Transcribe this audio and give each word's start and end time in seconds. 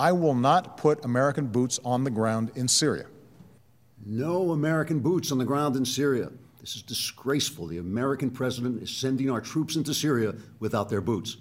I 0.00 0.12
will 0.12 0.34
not 0.34 0.78
put 0.78 1.04
American 1.04 1.48
boots 1.48 1.78
on 1.84 2.04
the 2.04 2.10
ground 2.10 2.52
in 2.54 2.68
Syria. 2.68 3.04
No 4.02 4.52
American 4.52 5.00
boots 5.00 5.30
on 5.30 5.36
the 5.36 5.44
ground 5.44 5.76
in 5.76 5.84
Syria. 5.84 6.30
This 6.58 6.74
is 6.74 6.80
disgraceful. 6.80 7.66
The 7.66 7.76
American 7.76 8.30
president 8.30 8.82
is 8.82 8.90
sending 8.90 9.28
our 9.28 9.42
troops 9.42 9.76
into 9.76 9.92
Syria 9.92 10.34
without 10.58 10.88
their 10.88 11.02
boots. 11.02 11.36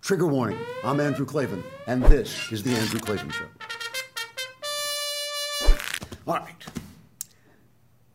Trigger 0.00 0.26
warning 0.26 0.58
I'm 0.82 1.00
Andrew 1.00 1.26
Klavan, 1.26 1.62
and 1.86 2.02
this 2.04 2.50
is 2.50 2.62
The 2.62 2.70
Andrew 2.70 2.98
Klavan 2.98 3.28
Show. 3.28 3.44
All 6.26 6.36
right. 6.36 6.64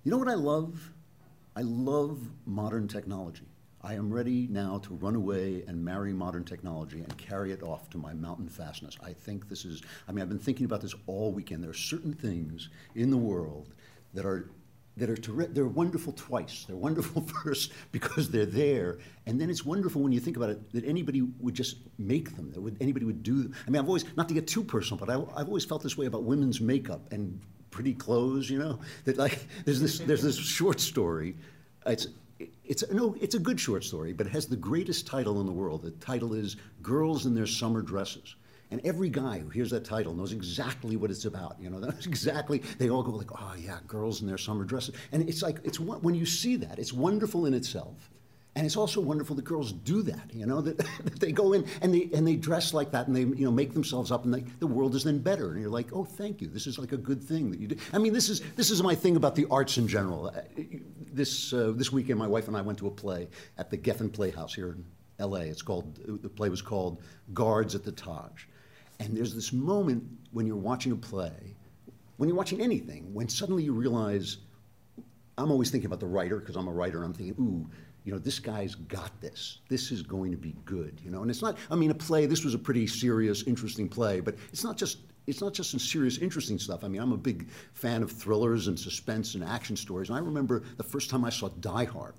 You 0.04 0.10
know 0.10 0.18
what 0.18 0.28
I 0.28 0.34
love? 0.34 0.92
I 1.56 1.62
love 1.62 2.18
modern 2.48 2.88
technology. 2.88 3.46
I 3.88 3.94
am 3.94 4.14
ready 4.14 4.50
now 4.52 4.80
to 4.80 4.94
run 4.96 5.16
away 5.16 5.64
and 5.66 5.82
marry 5.84 6.12
modern 6.12 6.44
technology 6.44 7.00
and 7.00 7.18
carry 7.18 7.54
it 7.54 7.64
off 7.64 7.90
to 7.92 7.98
my 7.98 8.14
mountain 8.14 8.50
fastness. 8.50 8.98
I 9.02 9.14
think 9.14 9.48
this 9.48 9.64
is, 9.64 9.82
I 10.10 10.12
mean, 10.12 10.22
I've 10.22 10.28
been 10.28 10.38
thinking 10.38 10.66
about 10.66 10.82
this 10.82 10.94
all 11.06 11.32
weekend. 11.32 11.64
There 11.64 11.72
are 11.72 11.74
certain 11.74 12.12
things 12.12 12.68
in 12.96 13.10
the 13.10 13.18
world 13.18 13.74
that 14.14 14.26
are 14.26 14.50
that 14.98 15.10
are 15.10 15.16
ter- 15.16 15.46
they're 15.46 15.68
wonderful 15.68 16.12
twice. 16.12 16.66
They're 16.68 16.76
wonderful 16.76 17.22
first 17.44 17.72
because 17.94 18.30
they're 18.30 18.46
there, 18.46 18.98
and 19.26 19.40
then 19.40 19.50
it's 19.50 19.64
wonderful 19.64 20.02
when 20.02 20.12
you 20.12 20.20
think 20.20 20.36
about 20.36 20.50
it 20.50 20.74
that 20.74 20.84
anybody 20.84 21.22
would 21.40 21.54
just 21.54 21.78
make 21.98 22.36
them. 22.36 22.52
That 22.52 22.60
would 22.60 22.76
anybody 22.82 23.06
would 23.06 23.24
do. 23.24 23.44
Them. 23.44 23.56
I 23.66 23.70
mean, 23.70 23.82
I've 23.82 23.88
always 23.88 24.04
not 24.18 24.28
to 24.28 24.34
get 24.34 24.48
too 24.48 24.66
personal, 24.66 25.06
but 25.06 25.10
I, 25.10 25.40
I've 25.40 25.48
always 25.48 25.64
felt 25.64 25.82
this 25.82 25.98
way 25.98 26.08
about 26.08 26.24
women's 26.24 26.60
makeup 26.60 27.14
and 27.14 27.40
pretty 27.72 27.94
clothes. 27.94 28.50
You 28.50 28.60
know, 28.60 28.80
that 29.06 29.16
like 29.16 29.48
there's 29.64 29.80
this 29.80 30.00
there's 30.00 30.24
this 30.24 30.36
short 30.36 30.82
story. 30.82 31.38
It's 31.86 32.08
it's 32.68 32.84
no, 32.92 33.16
it's 33.20 33.36
a 33.36 33.40
good 33.40 33.60
short 33.60 33.84
story, 33.84 34.14
but 34.14 34.28
it 34.28 34.32
has 34.32 34.48
the 34.48 34.56
greatest 34.56 35.08
title 35.08 35.40
in 35.40 35.46
the 35.46 35.52
world. 35.52 35.82
The 35.82 35.92
title 35.92 36.34
is 36.34 36.58
"Girls 36.82 37.26
in 37.26 37.34
Their 37.34 37.48
Summer 37.48 37.82
Dresses." 37.82 38.36
And 38.70 38.82
every 38.84 39.10
guy 39.10 39.40
who 39.40 39.48
hears 39.48 39.70
that 39.70 39.86
title 39.86 40.14
knows 40.14 40.34
exactly 40.34 40.98
what 40.98 41.10
it's 41.10 41.24
about. 41.24 41.56
You 41.60 41.70
know, 41.70 41.80
that's 41.82 42.06
exactly. 42.06 42.60
They 42.78 42.90
all 42.90 43.04
go 43.04 43.12
like, 43.12 43.32
"Oh 43.32 43.56
yeah, 43.58 43.80
girls 43.88 44.22
in 44.22 44.28
their 44.28 44.38
summer 44.38 44.66
dresses," 44.66 44.96
and 45.12 45.28
it's 45.28 45.42
like 45.42 45.60
it's 45.64 45.80
when 45.80 46.16
you 46.16 46.26
see 46.26 46.56
that, 46.58 46.80
it's 46.80 46.94
wonderful 46.94 47.46
in 47.46 47.54
itself. 47.54 48.10
And 48.58 48.66
it's 48.66 48.76
also 48.76 49.00
wonderful 49.00 49.36
that 49.36 49.46
girls 49.46 49.72
do 49.72 50.02
that, 50.02 50.34
you 50.34 50.48
know, 50.48 50.62
that, 50.62 50.78
that, 50.80 51.20
they 51.20 51.32
go 51.32 51.54
in 51.54 51.64
and 51.84 51.94
they 51.94 52.10
and 52.12 52.28
they 52.28 52.36
dress 52.36 52.74
like 52.74 52.90
that 52.90 53.06
and 53.06 53.16
they 53.16 53.20
you 53.20 53.46
know 53.46 53.52
make 53.52 53.72
themselves 53.72 54.12
up 54.12 54.26
and 54.26 54.34
the 54.60 54.66
world 54.66 54.96
is 54.96 55.04
then 55.04 55.20
better. 55.20 55.52
And 55.52 55.62
you're 55.62 55.70
like, 55.70 55.94
oh, 55.94 56.04
thank 56.04 56.42
you. 56.42 56.48
This 56.48 56.66
is 56.66 56.80
like 56.80 56.92
a 56.92 56.98
good 56.98 57.24
thing 57.24 57.52
that 57.52 57.60
you 57.60 57.68
do. 57.68 57.78
I 57.94 58.00
mean, 58.00 58.14
this 58.14 58.30
is 58.30 58.42
this 58.56 58.72
is 58.72 58.82
my 58.82 58.96
thing 58.96 59.16
about 59.16 59.36
the 59.36 59.46
arts 59.52 59.78
in 59.78 59.88
general. 59.88 60.30
Uh, 60.36 60.42
this 61.14 61.54
uh, 61.54 61.72
this 61.76 61.92
weekend, 61.92 62.18
my 62.18 62.26
wife 62.26 62.48
and 62.48 62.58
I 62.58 62.62
went 62.62 62.80
to 62.80 62.88
a 62.88 62.92
play 62.92 63.28
at 63.60 63.70
the 63.70 63.78
Geffen 63.78 64.12
Playhouse 64.12 64.56
here 64.56 64.70
in 64.70 64.84
L.A. 65.20 65.44
It's 65.44 65.62
called 65.62 65.96
the 66.24 66.30
play 66.30 66.50
was 66.50 66.64
called 66.64 67.04
Guards 67.36 67.76
at 67.76 67.84
the 67.84 67.92
Taj, 67.92 68.46
and 69.00 69.16
there's 69.16 69.36
this 69.36 69.54
moment 69.54 70.04
when 70.32 70.48
you're 70.48 70.56
watching 70.56 70.94
a 70.94 70.96
play, 70.96 71.56
when 72.18 72.28
you're 72.28 72.38
watching 72.38 72.60
anything, 72.60 73.14
when 73.14 73.30
suddenly 73.30 73.64
you 73.64 73.74
realize. 73.74 74.38
I'm 75.40 75.52
always 75.52 75.70
thinking 75.70 75.86
about 75.86 76.00
the 76.00 76.08
writer 76.08 76.40
because 76.40 76.56
I'm 76.56 76.68
a 76.68 76.72
writer. 76.72 76.98
and 76.98 77.06
I'm 77.06 77.14
thinking, 77.14 77.36
ooh 77.40 77.70
you 78.08 78.14
know, 78.14 78.20
this 78.20 78.40
guy's 78.40 78.74
got 78.74 79.12
this. 79.20 79.58
This 79.68 79.92
is 79.92 80.02
going 80.02 80.32
to 80.32 80.38
be 80.38 80.56
good, 80.64 80.98
you 81.04 81.12
know. 81.12 81.24
And 81.24 81.30
it's 81.30 81.42
not, 81.42 81.58
I 81.70 81.76
mean, 81.76 81.92
a 81.92 81.94
play, 81.94 82.26
this 82.26 82.46
was 82.46 82.54
a 82.54 82.58
pretty 82.58 82.88
serious, 82.88 83.44
interesting 83.44 83.90
play, 83.90 84.22
but 84.22 84.36
it's 84.54 84.64
not 84.64 84.78
just 84.78 85.00
it's 85.28 85.42
not 85.42 85.54
just 85.54 85.72
some 85.72 85.80
serious, 85.82 86.18
interesting 86.20 86.58
stuff. 86.58 86.86
I 86.86 86.88
mean, 86.88 87.02
I'm 87.02 87.12
a 87.12 87.18
big 87.18 87.50
fan 87.74 88.02
of 88.02 88.10
thrillers 88.10 88.70
and 88.70 88.80
suspense 88.80 89.36
and 89.36 89.44
action 89.44 89.76
stories. 89.76 90.08
And 90.08 90.18
I 90.18 90.22
remember 90.22 90.64
the 90.78 90.84
first 90.84 91.10
time 91.10 91.26
I 91.26 91.30
saw 91.30 91.50
Die 91.50 91.84
Hard. 91.84 92.14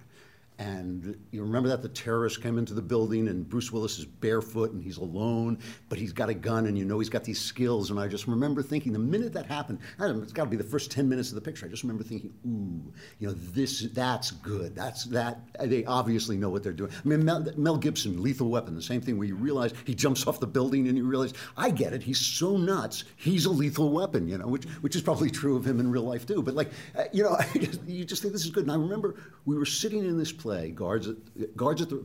And 0.58 1.16
you 1.30 1.42
remember 1.42 1.68
that 1.68 1.82
the 1.82 1.88
terrorists 1.88 2.36
came 2.36 2.58
into 2.58 2.74
the 2.74 2.82
building 2.82 3.28
and 3.28 3.48
Bruce 3.48 3.70
Willis 3.70 3.96
is 4.00 4.04
barefoot 4.04 4.72
and 4.72 4.82
he's 4.82 4.96
alone, 4.96 5.58
but 5.88 5.98
he's 5.98 6.12
got 6.12 6.28
a 6.28 6.34
gun 6.34 6.66
and 6.66 6.76
you 6.76 6.84
know 6.84 6.98
he's 6.98 7.08
got 7.08 7.22
these 7.22 7.40
skills. 7.40 7.90
And 7.90 8.00
I 8.00 8.08
just 8.08 8.26
remember 8.26 8.60
thinking 8.60 8.92
the 8.92 8.98
minute 8.98 9.32
that 9.34 9.46
happened, 9.46 9.78
it's 10.00 10.32
got 10.32 10.44
to 10.44 10.50
be 10.50 10.56
the 10.56 10.64
first 10.64 10.90
10 10.90 11.08
minutes 11.08 11.28
of 11.28 11.36
the 11.36 11.40
picture. 11.40 11.64
I 11.64 11.68
just 11.68 11.84
remember 11.84 12.02
thinking, 12.02 12.32
ooh, 12.44 12.92
you 13.20 13.28
know, 13.28 13.34
this, 13.34 13.82
that's 13.92 14.32
good. 14.32 14.74
That's 14.74 15.04
that. 15.04 15.42
They 15.62 15.84
obviously 15.84 16.36
know 16.36 16.50
what 16.50 16.64
they're 16.64 16.72
doing. 16.72 16.90
I 16.92 17.08
mean, 17.08 17.24
Mel, 17.24 17.46
Mel 17.56 17.76
Gibson, 17.76 18.20
Lethal 18.20 18.48
Weapon, 18.50 18.74
the 18.74 18.82
same 18.82 19.00
thing 19.00 19.16
where 19.16 19.28
you 19.28 19.36
realize 19.36 19.72
he 19.84 19.94
jumps 19.94 20.26
off 20.26 20.40
the 20.40 20.46
building 20.48 20.88
and 20.88 20.98
you 20.98 21.06
realize, 21.06 21.34
I 21.56 21.70
get 21.70 21.92
it. 21.92 22.02
He's 22.02 22.18
so 22.18 22.56
nuts. 22.56 23.04
He's 23.14 23.44
a 23.44 23.50
lethal 23.50 23.92
weapon, 23.92 24.26
you 24.26 24.38
know, 24.38 24.48
which, 24.48 24.64
which 24.80 24.96
is 24.96 25.02
probably 25.02 25.30
true 25.30 25.54
of 25.54 25.64
him 25.64 25.78
in 25.78 25.88
real 25.88 26.02
life 26.02 26.26
too. 26.26 26.42
But 26.42 26.54
like, 26.54 26.72
uh, 26.98 27.04
you 27.12 27.22
know, 27.22 27.38
you 27.86 28.04
just 28.04 28.22
think 28.22 28.32
this 28.32 28.44
is 28.44 28.50
good. 28.50 28.64
And 28.64 28.72
I 28.72 28.76
remember 28.76 29.14
we 29.44 29.56
were 29.56 29.64
sitting 29.64 30.00
in 30.00 30.18
this 30.18 30.32
place 30.32 30.47
play, 30.48 30.70
Guards 30.70 31.06
at, 31.08 31.56
Guards 31.56 31.82
at 31.82 31.90
the 31.90 32.02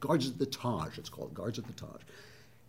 Guards 0.00 0.26
at 0.26 0.38
the 0.38 0.46
Taj, 0.46 0.96
it's 0.98 1.10
called, 1.10 1.34
Guards 1.34 1.58
at 1.58 1.66
the 1.66 1.72
Taj. 1.74 2.00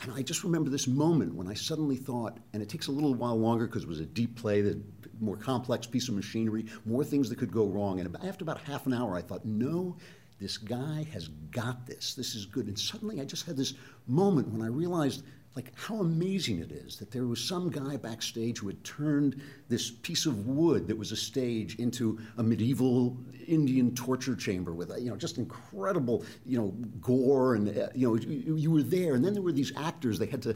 And 0.02 0.12
I 0.12 0.22
just 0.22 0.44
remember 0.44 0.70
this 0.70 0.88
moment 0.88 1.36
when 1.36 1.48
I 1.48 1.53
suddenly 1.53 1.96
thought, 1.96 2.38
and 2.52 2.62
it 2.62 2.68
takes 2.68 2.88
a 2.88 2.92
little 2.92 3.14
while 3.14 3.40
longer 3.40 3.66
because 3.66 3.84
it 3.84 3.88
was 3.88 4.02
a 4.02 4.06
deep 4.06 4.36
play, 4.36 4.59
the 4.59 4.81
more 5.22 5.38
complex 5.38 5.88
piece 5.88 6.09
of 6.09 6.16
machinery, 6.16 6.66
more 6.86 7.06
things 7.06 7.30
that 7.30 7.38
could 7.38 7.52
go 7.52 7.66
wrong. 7.66 8.02
And 8.02 8.14
after 8.25 8.44
about 8.44 8.59
half 8.59 8.88
an 8.88 8.94
hour, 8.94 9.16
I 9.16 9.22
thought, 9.22 9.46
no, 9.46 9.96
this 10.40 10.58
guy 10.58 11.08
has 11.14 11.30
got 11.30 11.88
this. 11.88 12.14
This 12.14 12.36
is 12.36 12.46
good. 12.46 12.68
And 12.68 12.78
suddenly 12.78 13.22
I 13.22 13.25
just 13.25 13.46
had 13.46 13.56
this 13.56 13.74
moment 14.06 14.50
when 14.50 14.62
I 14.62 14.68
realized 14.68 15.24
like 15.56 15.72
how 15.76 15.96
amazing 15.96 16.60
it 16.60 16.72
is 16.72 16.98
that 16.98 17.12
there 17.12 17.26
was 17.26 17.42
some 17.42 17.70
guy 17.70 17.96
backstage 17.96 18.60
who 18.60 18.68
had 18.68 18.84
turned 18.84 19.42
this 19.70 19.90
piece 19.90 20.26
of 20.26 20.48
wood 20.48 20.88
that 20.88 20.98
was 20.98 21.12
a 21.12 21.16
stage 21.16 21.76
into 21.76 22.20
a 22.38 22.44
medieval 22.44 23.18
Indian 23.48 23.96
torture 23.96 24.36
chamber 24.36 24.74
with 24.74 24.92
you 25.00 25.10
know 25.10 25.16
just 25.16 25.38
incredible 25.38 26.26
you 26.46 26.58
know 26.58 26.68
gore 27.00 27.56
and 27.56 27.68
you 27.96 28.08
know 28.08 28.16
you, 28.16 28.56
you 28.56 28.72
were 28.72 28.84
there 28.84 29.16
and 29.16 29.24
then 29.24 29.34
there 29.34 29.44
were 29.44 29.52
these 29.52 29.72
actors 29.78 30.20
they 30.20 30.26
had 30.26 30.42
to 30.42 30.56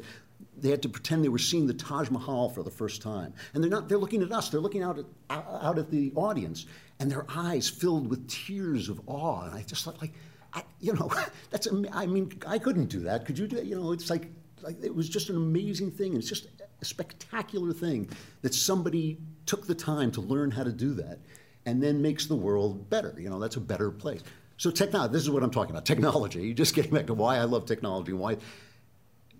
they 0.62 0.70
had 0.70 0.82
to 0.82 0.90
pretend 0.90 1.24
they 1.24 1.30
were 1.30 1.38
seeing 1.38 1.68
the 1.68 1.74
Taj 1.74 2.10
Mahal 2.10 2.50
for 2.50 2.64
the 2.64 2.72
first 2.72 3.02
time. 3.02 3.34
And 3.54 3.64
they're 3.64 3.72
not, 3.72 3.88
they're 3.88 3.98
looking 3.98 4.22
at 4.22 4.32
us, 4.32 4.50
they're 4.50 4.60
looking 4.60 4.84
out 4.84 5.00
at, 5.00 5.06
out 5.30 5.78
at 5.78 5.90
the 5.90 6.12
audience, 6.16 6.66
and 7.00 7.10
their 7.10 7.26
eyes 7.30 7.70
filled 7.70 8.10
with 8.10 8.28
tears 8.28 8.90
of 8.90 9.00
awe. 9.08 9.46
And 9.46 9.56
I 9.56 9.62
just 9.64 9.86
thought, 9.86 10.02
like, 10.02 10.14
I, 10.54 10.64
you 10.80 10.94
know, 10.94 11.10
that's, 11.50 11.68
I 11.94 12.06
mean, 12.06 12.32
I 12.46 12.60
couldn't 12.60 12.88
do 12.88 13.02
that. 13.02 13.26
Could 13.26 13.38
you 13.38 13.48
do 13.48 13.58
it? 13.58 13.66
You 13.66 13.80
know, 13.80 13.92
it's 13.92 14.10
like, 14.10 14.30
like, 14.64 14.84
it 14.84 14.94
was 14.94 15.10
just 15.10 15.30
an 15.30 15.36
amazing 15.36 15.92
thing. 15.92 16.16
It's 16.16 16.28
just 16.28 16.48
a 16.82 16.86
spectacular 16.86 17.74
thing 17.74 18.10
that 18.42 18.54
somebody 18.54 19.18
took 19.46 19.68
the 19.68 19.76
time 19.76 20.12
to 20.12 20.22
learn 20.22 20.52
how 20.52 20.64
to 20.64 20.72
do 20.72 20.94
that 20.96 21.20
and 21.66 21.82
then 21.84 22.02
makes 22.02 22.26
the 22.26 22.36
world 22.36 22.90
better. 22.90 23.14
You 23.18 23.30
know, 23.30 23.40
that's 23.40 23.56
a 23.56 23.62
better 23.62 23.92
place. 23.92 24.22
So 24.58 24.72
technology, 24.72 25.14
this 25.14 25.24
is 25.24 25.30
what 25.30 25.44
I'm 25.44 25.52
talking 25.52 25.72
about, 25.72 25.86
technology. 25.86 26.42
You 26.42 26.54
just 26.56 26.76
getting 26.76 26.92
back 26.92 27.08
to 27.08 27.14
why 27.14 27.38
I 27.38 27.44
love 27.44 27.66
technology 27.66 28.12
and 28.12 28.20
why. 28.20 28.38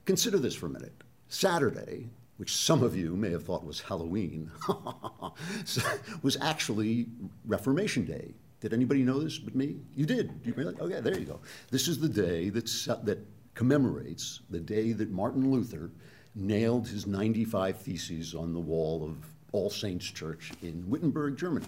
Consider 0.06 0.38
this 0.38 0.56
for 0.56 0.68
a 0.68 0.70
minute. 0.70 0.94
Saturday, 1.28 2.10
which 2.38 2.56
some 2.56 2.84
of 2.84 2.96
you 2.96 3.16
may 3.16 3.30
have 3.30 3.44
thought 3.44 3.66
was 3.66 3.82
Halloween, 3.82 4.50
was 6.24 6.38
actually 6.42 7.08
Reformation 7.46 8.06
Day. 8.06 8.34
Did 8.62 8.74
anybody 8.74 9.04
know 9.04 9.20
this 9.20 9.38
but 9.38 9.56
me? 9.56 9.78
You 9.96 10.06
did. 10.06 10.40
You 10.44 10.54
really? 10.54 10.76
Okay, 10.80 10.96
oh, 10.96 11.02
there 11.02 11.18
you 11.18 11.26
go. 11.26 11.40
This 11.70 11.88
is 11.88 12.00
the 12.00 12.10
day 12.10 12.50
that 12.50 13.20
commemorates 13.60 14.40
the 14.50 14.60
day 14.62 14.94
that 14.94 15.12
Martin 15.12 15.52
Luther 15.52 15.92
nailed 16.34 16.88
his 16.88 17.06
95 17.06 17.78
Theses 17.78 18.34
on 18.34 18.54
the 18.54 18.60
wall 18.60 19.04
of 19.04 19.18
All 19.52 19.70
Saints 19.70 20.06
Church 20.06 20.54
in 20.62 20.90
Wittenberg, 20.90 21.36
Germany. 21.36 21.66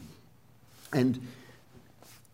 And, 0.93 1.19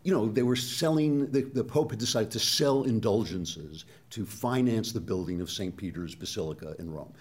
you 0.03 0.13
know, 0.13 0.27
they 0.27 0.43
were 0.43 0.55
selling, 0.55 1.31
the, 1.31 1.41
the 1.41 1.63
Pope 1.63 1.89
had 1.89 1.99
decided 1.99 2.29
to 2.33 2.39
sell 2.39 2.83
indulgences 2.83 3.85
to 4.11 4.27
finance 4.27 4.91
the 4.91 5.01
building 5.01 5.41
of 5.41 5.49
St. 5.49 5.75
Peter's 5.75 6.13
Basilica 6.13 6.75
in 6.77 6.93
Rome. 6.93 7.11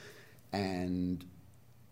And 0.52 1.24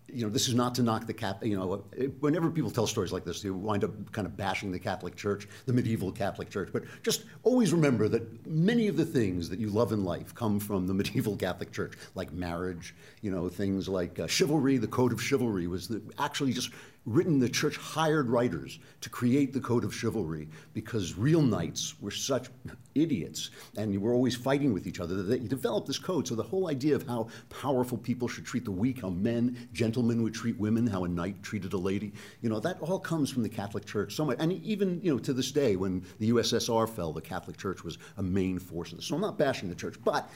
you 0.09 0.25
know, 0.25 0.31
this 0.31 0.49
is 0.49 0.55
not 0.55 0.75
to 0.75 0.83
knock 0.83 1.07
the 1.07 1.15
Catholic, 1.15 1.51
you 1.51 1.57
know, 1.57 1.83
whenever 2.21 2.51
people 2.51 2.71
tell 2.71 2.87
stories 2.87 3.13
like 3.13 3.25
this, 3.25 3.43
they 3.43 3.51
wind 3.51 3.85
up 3.85 4.13
kind 4.13 4.27
of 4.27 4.37
bashing 4.37 4.71
the 4.71 4.79
Catholic 4.79 5.17
Church, 5.17 5.49
the 5.67 5.73
medieval 5.73 6.13
Catholic 6.13 6.51
Church. 6.51 6.69
But 6.73 6.85
just 7.03 7.25
always 7.43 7.73
remember 7.73 8.09
that 8.09 8.47
many 8.47 8.87
of 8.87 8.97
the 8.97 9.05
things 9.05 9.49
that 9.49 9.59
you 9.59 9.71
love 9.71 9.93
in 9.93 10.05
life 10.05 10.35
come 10.35 10.61
from 10.61 10.87
the 10.87 10.95
medieval 11.01 11.37
Catholic 11.37 11.73
Church, 11.73 11.95
like 12.15 12.33
marriage, 12.33 12.95
you 13.23 13.31
know, 13.31 13.49
things 13.49 13.89
like 13.89 14.19
uh, 14.19 14.27
chivalry, 14.27 14.77
the 14.77 14.87
Code 14.87 15.13
of 15.13 15.23
Chivalry 15.23 15.67
was 15.67 15.89
the, 15.89 16.03
actually 16.19 16.53
just 16.53 16.71
written, 17.07 17.39
the 17.39 17.49
church 17.49 17.77
hired 17.77 18.31
writers 18.31 18.79
to 19.03 19.11
create 19.11 19.53
the 19.53 19.61
code 19.61 19.85
of 19.85 19.95
chivalry 19.95 20.49
because 20.73 21.17
real 21.17 21.43
knights 21.43 22.01
were 22.01 22.11
such 22.11 22.49
idiots 22.95 23.51
and 23.77 23.93
you 23.93 24.01
were 24.01 24.15
always 24.15 24.35
fighting 24.35 24.73
with 24.73 24.87
each 24.87 25.01
other 25.01 25.17
that 25.17 25.25
they 25.25 25.39
developed 25.39 25.87
this 25.87 25.99
code. 25.99 26.27
So 26.27 26.35
the 26.35 26.43
whole 26.43 26.69
idea 26.69 26.95
of 26.95 27.07
how 27.07 27.29
powerful 27.51 27.99
people 27.99 28.27
should 28.27 28.47
treat 28.47 28.65
the 28.65 28.71
weak, 28.71 29.03
how 29.03 29.11
men, 29.11 29.69
gentlemen 29.73 30.23
would 30.23 30.35
treat 30.35 30.59
women, 30.59 30.87
how 30.87 31.05
a 31.05 31.09
knight 31.09 31.43
treated 31.43 31.73
a 31.75 31.79
lady, 31.79 32.13
you 32.41 32.49
know, 32.49 32.61
that 32.61 32.81
all 32.81 32.99
comes 32.99 33.31
from 33.31 33.43
the 33.43 33.49
Catholic 33.49 33.85
Church. 33.85 34.15
So 34.15 34.25
much, 34.25 34.39
and 34.41 34.53
even, 34.65 35.01
you 35.03 35.13
know, 35.13 35.19
to 35.19 35.33
this 35.33 35.53
day, 35.53 35.77
when 35.77 36.05
the 36.19 36.31
USSR 36.31 36.89
fell, 36.89 37.13
the 37.13 37.21
Catholic 37.21 37.59
Church 37.59 37.85
was 37.85 37.99
a 38.17 38.23
main 38.23 38.59
force 38.59 38.93
in 38.93 38.97
this. 38.97 39.07
So 39.07 39.15
I'm 39.15 39.21
not 39.21 39.39
bashing 39.39 39.69
the 39.69 39.75
church, 39.75 39.97
but 40.03 40.31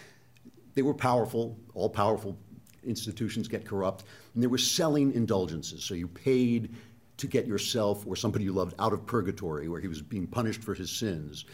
they 0.74 0.82
were 0.82 0.94
powerful, 0.94 1.58
all 1.74 1.88
powerful 1.88 2.38
institutions 2.84 3.48
get 3.48 3.64
corrupt, 3.64 4.04
and 4.34 4.42
they 4.42 4.46
were 4.46 4.58
selling 4.58 5.12
indulgences. 5.12 5.84
So 5.84 5.94
you 5.94 6.08
paid 6.08 6.74
to 7.16 7.26
get 7.26 7.46
yourself 7.46 8.06
or 8.06 8.16
somebody 8.16 8.44
you 8.44 8.52
loved 8.52 8.74
out 8.78 8.92
of 8.92 9.06
purgatory, 9.06 9.68
where 9.68 9.80
he 9.80 9.88
was 9.88 10.02
being 10.02 10.26
punished 10.26 10.62
for 10.62 10.74
his 10.74 10.90
sins. 10.90 11.44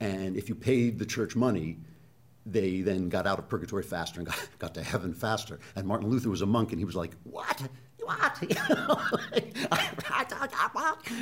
And 0.00 0.36
if 0.36 0.48
you 0.48 0.54
paid 0.54 0.98
the 0.98 1.06
church 1.06 1.36
money, 1.36 1.78
they 2.46 2.80
then 2.80 3.08
got 3.08 3.26
out 3.26 3.38
of 3.38 3.48
purgatory 3.48 3.82
faster 3.82 4.20
and 4.20 4.28
got, 4.28 4.48
got 4.58 4.74
to 4.74 4.82
heaven 4.82 5.12
faster. 5.12 5.60
And 5.76 5.86
Martin 5.86 6.08
Luther 6.08 6.30
was 6.30 6.42
a 6.42 6.46
monk, 6.46 6.72
and 6.72 6.78
he 6.78 6.84
was 6.84 6.96
like, 6.96 7.14
"What? 7.24 7.62
What? 8.02 8.42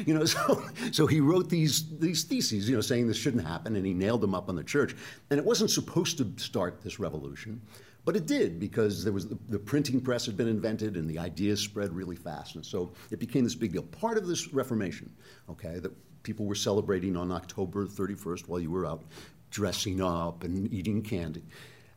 you 0.07 0.15
know, 0.15 0.25
so 0.49 0.65
so 0.93 1.07
he 1.07 1.21
wrote 1.21 1.51
these 1.51 1.99
these 1.99 2.25
theses, 2.25 2.69
you 2.69 2.77
know, 2.77 2.81
saying 2.81 3.09
this 3.09 3.17
shouldn't 3.17 3.47
happen, 3.47 3.77
and 3.77 3.85
he 3.85 3.95
nailed 3.95 4.21
them 4.21 4.35
up 4.35 4.49
on 4.49 4.57
the 4.57 4.65
church. 4.65 4.95
And 5.31 5.39
it 5.39 5.45
wasn't 5.45 5.71
supposed 5.71 6.19
to 6.19 6.33
start 6.37 6.83
this 6.83 6.99
revolution. 6.99 7.61
But 8.09 8.17
it 8.17 8.25
did 8.25 8.59
because 8.59 9.05
there 9.05 9.13
was 9.13 9.29
the, 9.29 9.37
the, 9.51 9.59
printing 9.59 10.01
press 10.01 10.25
had 10.25 10.35
been 10.35 10.49
invented 10.49 10.97
and 10.97 11.07
the 11.07 11.19
ideas 11.19 11.61
spread 11.61 11.93
really 11.93 12.17
fast. 12.17 12.55
And 12.55 12.65
so 12.65 12.95
it 13.11 13.19
became 13.19 13.45
this 13.45 13.55
big 13.55 13.75
deal. 13.75 13.83
Part 13.83 14.17
of 14.17 14.27
this 14.27 14.51
Reformation, 14.55 15.15
okay, 15.51 15.79
that 15.79 15.93
people 16.23 16.47
were 16.47 16.55
celebrating 16.55 17.19
on 17.19 17.31
October 17.31 17.87
31st 17.87 18.49
while 18.49 18.61
you 18.61 18.71
were 18.71 18.87
out 18.87 19.05
dressing 19.51 20.01
up 20.01 20.43
and 20.43 20.73
eating 20.73 21.03
candy. 21.03 21.43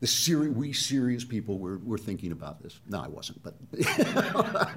The 0.02 0.08
seri- 0.08 0.50
we 0.50 0.74
serious 0.74 1.24
people 1.24 1.60
were, 1.60 1.78
were 1.78 1.98
thinking 1.98 2.34
about 2.34 2.62
this. 2.62 2.81
No, 2.90 3.00
I 3.00 3.08
wasn't, 3.08 3.42
but, 3.42 3.56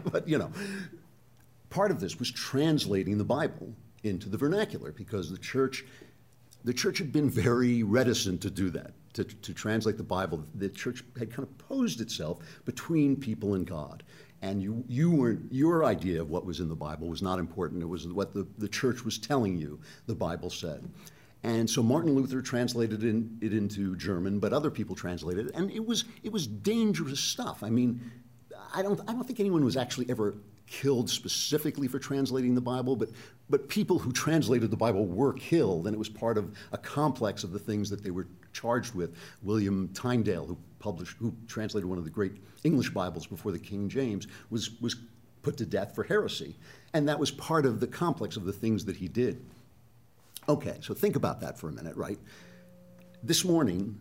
but 0.12 0.28
you 0.28 0.38
know, 0.38 0.52
part 1.68 1.90
of 1.90 1.98
this 1.98 2.16
was 2.16 2.30
translating 2.30 3.18
the 3.18 3.24
Bible 3.24 3.74
into 4.04 4.28
the 4.28 4.38
vernacular 4.38 4.92
because 4.92 5.32
the 5.32 5.38
church, 5.38 5.84
the 6.64 6.72
church 6.72 6.98
had 6.98 7.12
been 7.12 7.28
very 7.28 7.82
reticent 7.82 8.40
to 8.42 8.50
do 8.50 8.70
that 8.70 8.94
to, 9.14 9.24
to 9.24 9.54
translate 9.54 9.96
the 9.96 10.02
Bible, 10.02 10.44
the 10.54 10.68
church 10.68 11.04
had 11.18 11.30
kind 11.30 11.48
of 11.48 11.58
posed 11.58 12.00
itself 12.00 12.40
between 12.64 13.16
people 13.16 13.54
and 13.54 13.66
God. 13.66 14.02
And 14.42 14.62
you, 14.62 14.84
you 14.88 15.10
were, 15.10 15.38
your 15.50 15.84
idea 15.84 16.20
of 16.20 16.28
what 16.28 16.44
was 16.44 16.60
in 16.60 16.68
the 16.68 16.74
Bible 16.74 17.08
was 17.08 17.22
not 17.22 17.38
important. 17.38 17.82
It 17.82 17.86
was 17.86 18.06
what 18.08 18.34
the, 18.34 18.46
the 18.58 18.68
church 18.68 19.04
was 19.04 19.16
telling 19.16 19.56
you 19.56 19.80
the 20.06 20.14
Bible 20.14 20.50
said. 20.50 20.86
And 21.42 21.68
so 21.68 21.82
Martin 21.82 22.14
Luther 22.14 22.42
translated 22.42 23.04
in, 23.04 23.38
it 23.40 23.52
into 23.52 23.96
German, 23.96 24.38
but 24.38 24.52
other 24.52 24.70
people 24.70 24.96
translated 24.96 25.48
it, 25.48 25.54
and 25.54 25.70
it 25.70 25.86
was 25.86 26.06
it 26.22 26.32
was 26.32 26.46
dangerous 26.46 27.20
stuff. 27.20 27.62
I 27.62 27.68
mean, 27.68 28.00
I 28.74 28.80
don't 28.80 28.98
I 29.06 29.12
don't 29.12 29.24
think 29.24 29.40
anyone 29.40 29.62
was 29.62 29.76
actually 29.76 30.08
ever 30.08 30.36
killed 30.66 31.10
specifically 31.10 31.88
for 31.88 31.98
translating 31.98 32.54
the 32.54 32.60
Bible, 32.60 32.96
but 32.96 33.10
but 33.50 33.68
people 33.68 33.98
who 33.98 34.12
translated 34.12 34.70
the 34.70 34.76
Bible 34.76 35.06
were 35.06 35.34
killed, 35.34 35.86
and 35.86 35.94
it 35.94 35.98
was 35.98 36.08
part 36.08 36.38
of 36.38 36.56
a 36.72 36.78
complex 36.78 37.44
of 37.44 37.52
the 37.52 37.58
things 37.58 37.90
that 37.90 38.02
they 38.02 38.10
were 38.10 38.26
charged 38.52 38.94
with. 38.94 39.14
William 39.42 39.88
Tyndale, 39.88 40.46
who 40.46 40.56
published, 40.78 41.16
who 41.18 41.34
translated 41.46 41.88
one 41.88 41.98
of 41.98 42.04
the 42.04 42.10
great 42.10 42.32
English 42.64 42.90
Bibles 42.90 43.26
before 43.26 43.52
the 43.52 43.58
King 43.58 43.88
James, 43.88 44.26
was, 44.48 44.80
was 44.80 44.96
put 45.42 45.58
to 45.58 45.66
death 45.66 45.94
for 45.94 46.04
heresy. 46.04 46.56
And 46.94 47.08
that 47.08 47.18
was 47.18 47.30
part 47.30 47.66
of 47.66 47.80
the 47.80 47.86
complex 47.86 48.36
of 48.36 48.44
the 48.44 48.52
things 48.52 48.84
that 48.86 48.96
he 48.96 49.08
did. 49.08 49.44
Okay, 50.48 50.78
so 50.80 50.94
think 50.94 51.16
about 51.16 51.40
that 51.40 51.58
for 51.58 51.68
a 51.68 51.72
minute, 51.72 51.96
right? 51.96 52.18
This 53.22 53.44
morning, 53.44 53.98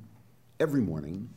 every 0.59 0.81
morning, 0.81 1.29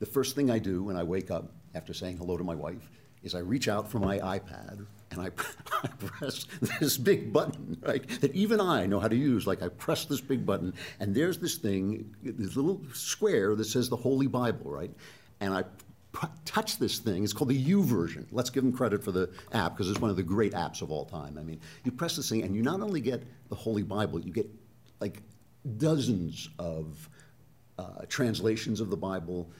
the 0.00 0.06
first 0.06 0.34
thing 0.34 0.50
I 0.50 0.58
do 0.58 0.82
when 0.82 0.96
I 0.96 1.04
wake 1.04 1.30
up 1.30 1.52
after 1.74 1.94
saying 1.94 2.16
hello 2.16 2.36
to 2.36 2.44
my 2.44 2.54
wife 2.54 2.88
is 3.22 3.34
I 3.34 3.40
reach 3.40 3.68
out 3.68 3.90
for 3.90 3.98
my 3.98 4.18
iPad 4.18 4.86
and 5.10 5.20
I, 5.20 5.26
I, 5.82 5.88
press 5.98 6.46
this 6.80 6.98
big 6.98 7.32
button, 7.32 7.78
right, 7.82 8.06
that 8.20 8.34
even 8.34 8.60
I 8.60 8.86
know 8.86 8.98
how 8.98 9.08
to 9.08 9.16
use. 9.16 9.46
Like 9.46 9.62
I 9.62 9.68
press 9.68 10.04
this 10.04 10.20
big 10.20 10.44
button, 10.44 10.74
and 11.00 11.14
there's 11.14 11.38
this 11.38 11.56
thing, 11.56 12.14
this 12.22 12.56
little 12.56 12.80
square 12.92 13.54
that 13.54 13.64
says 13.64 13.88
the 13.88 13.96
Holy 13.96 14.26
Bible, 14.26 14.70
right? 14.70 14.90
And 15.40 15.52
I 15.52 15.64
touch 16.44 16.78
this 16.78 16.98
thing. 16.98 17.24
It's 17.24 17.32
called 17.32 17.50
the 17.50 17.64
YouVersion. 17.64 18.26
Let's 18.30 18.50
give 18.50 18.62
them 18.62 18.72
credit 18.72 19.02
for 19.02 19.12
the 19.12 19.30
app 19.52 19.72
because 19.72 19.90
it's 19.90 20.00
one 20.00 20.10
of 20.10 20.16
the 20.16 20.22
great 20.22 20.52
apps 20.52 20.82
of 20.82 20.90
all 20.90 21.04
time. 21.04 21.38
I 21.38 21.42
mean, 21.42 21.60
you 21.84 21.92
press 21.92 22.16
this 22.16 22.28
thing, 22.28 22.42
and 22.42 22.54
you 22.54 22.62
not 22.62 22.80
only 22.80 23.00
get 23.00 23.22
the 23.48 23.54
Holy 23.54 23.82
Bible, 23.82 24.20
you 24.20 24.32
get 24.32 24.48
like 25.00 25.22
dozens 25.78 26.48
of 26.58 27.08
uh, 27.78 28.04
translations 28.08 28.80
of 28.80 28.90
the 28.90 28.96
Bible, 28.96 29.50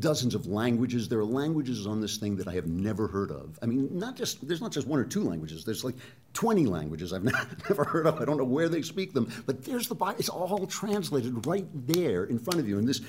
dozens 0.00 0.34
of 0.34 0.46
languages. 0.46 1.08
There 1.08 1.18
are 1.18 1.24
languages 1.24 1.86
on 1.86 2.00
this 2.00 2.16
thing 2.16 2.36
that 2.36 2.48
I 2.48 2.54
have 2.54 2.66
never 2.66 3.08
heard 3.08 3.30
of. 3.30 3.58
I 3.62 3.66
mean, 3.66 3.88
not 3.92 4.16
just 4.16 4.46
there's 4.46 4.60
not 4.60 4.72
just 4.72 4.86
one 4.86 5.00
or 5.00 5.04
two 5.04 5.22
languages. 5.22 5.64
There's 5.64 5.84
like 5.84 5.96
20 6.34 6.66
languages 6.66 7.12
I've 7.12 7.24
never 7.68 7.84
heard 7.84 8.06
of. 8.06 8.20
I 8.20 8.24
don't 8.24 8.38
know 8.38 8.44
where 8.44 8.68
they 8.68 8.82
speak 8.82 9.12
them, 9.12 9.32
but 9.46 9.64
there's 9.64 9.88
the 9.88 9.94
Bible. 9.94 10.18
It's 10.18 10.28
all 10.28 10.66
translated 10.66 11.46
right 11.46 11.66
there 11.86 12.24
in 12.24 12.38
front 12.38 12.60
of 12.60 12.68
you. 12.68 12.78
And 12.78 12.88
this, 12.88 13.00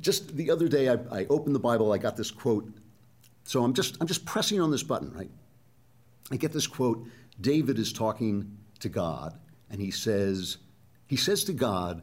just 0.00 0.36
the 0.36 0.50
other 0.50 0.68
day, 0.68 0.88
I, 0.88 0.98
I 1.10 1.26
opened 1.30 1.54
the 1.54 1.60
Bible. 1.60 1.92
I 1.92 1.98
got 1.98 2.16
this 2.16 2.30
quote. 2.30 2.68
So 3.44 3.64
I'm 3.64 3.72
just 3.72 3.96
I'm 4.00 4.06
just 4.06 4.24
pressing 4.24 4.60
on 4.60 4.70
this 4.70 4.82
button, 4.82 5.12
right? 5.12 5.30
I 6.30 6.36
get 6.36 6.52
this 6.52 6.66
quote. 6.66 7.06
David 7.40 7.78
is 7.78 7.92
talking 7.92 8.58
to 8.80 8.88
God, 8.88 9.38
and 9.70 9.80
he 9.80 9.90
says, 9.90 10.58
he 11.06 11.16
says 11.16 11.44
to 11.44 11.52
God, 11.52 12.02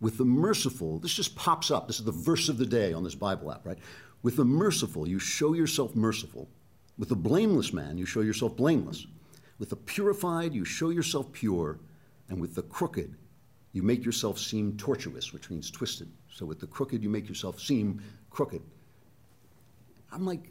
with 0.00 0.18
the 0.18 0.24
merciful, 0.24 0.98
this 0.98 1.14
just 1.14 1.36
pops 1.36 1.70
up. 1.70 1.86
This 1.86 1.98
is 1.98 2.04
the 2.04 2.12
verse 2.12 2.48
of 2.48 2.58
the 2.58 2.66
day 2.66 2.92
on 2.92 3.02
this 3.02 3.14
Bible 3.14 3.50
app, 3.50 3.66
right? 3.66 3.78
With 4.22 4.36
the 4.36 4.44
merciful, 4.44 5.08
you 5.08 5.18
show 5.18 5.54
yourself 5.54 5.94
merciful. 5.94 6.48
With 6.98 7.08
the 7.08 7.16
blameless 7.16 7.72
man, 7.72 7.98
you 7.98 8.06
show 8.06 8.20
yourself 8.20 8.56
blameless. 8.56 9.06
With 9.58 9.70
the 9.70 9.76
purified, 9.76 10.54
you 10.54 10.64
show 10.64 10.90
yourself 10.90 11.32
pure. 11.32 11.78
And 12.28 12.40
with 12.40 12.54
the 12.54 12.62
crooked, 12.62 13.14
you 13.72 13.82
make 13.82 14.04
yourself 14.04 14.38
seem 14.38 14.76
tortuous, 14.76 15.32
which 15.32 15.50
means 15.50 15.70
twisted. 15.70 16.08
So 16.30 16.44
with 16.44 16.60
the 16.60 16.66
crooked, 16.66 17.02
you 17.02 17.08
make 17.08 17.28
yourself 17.28 17.60
seem 17.60 18.02
crooked. 18.30 18.62
I'm 20.12 20.26
like, 20.26 20.50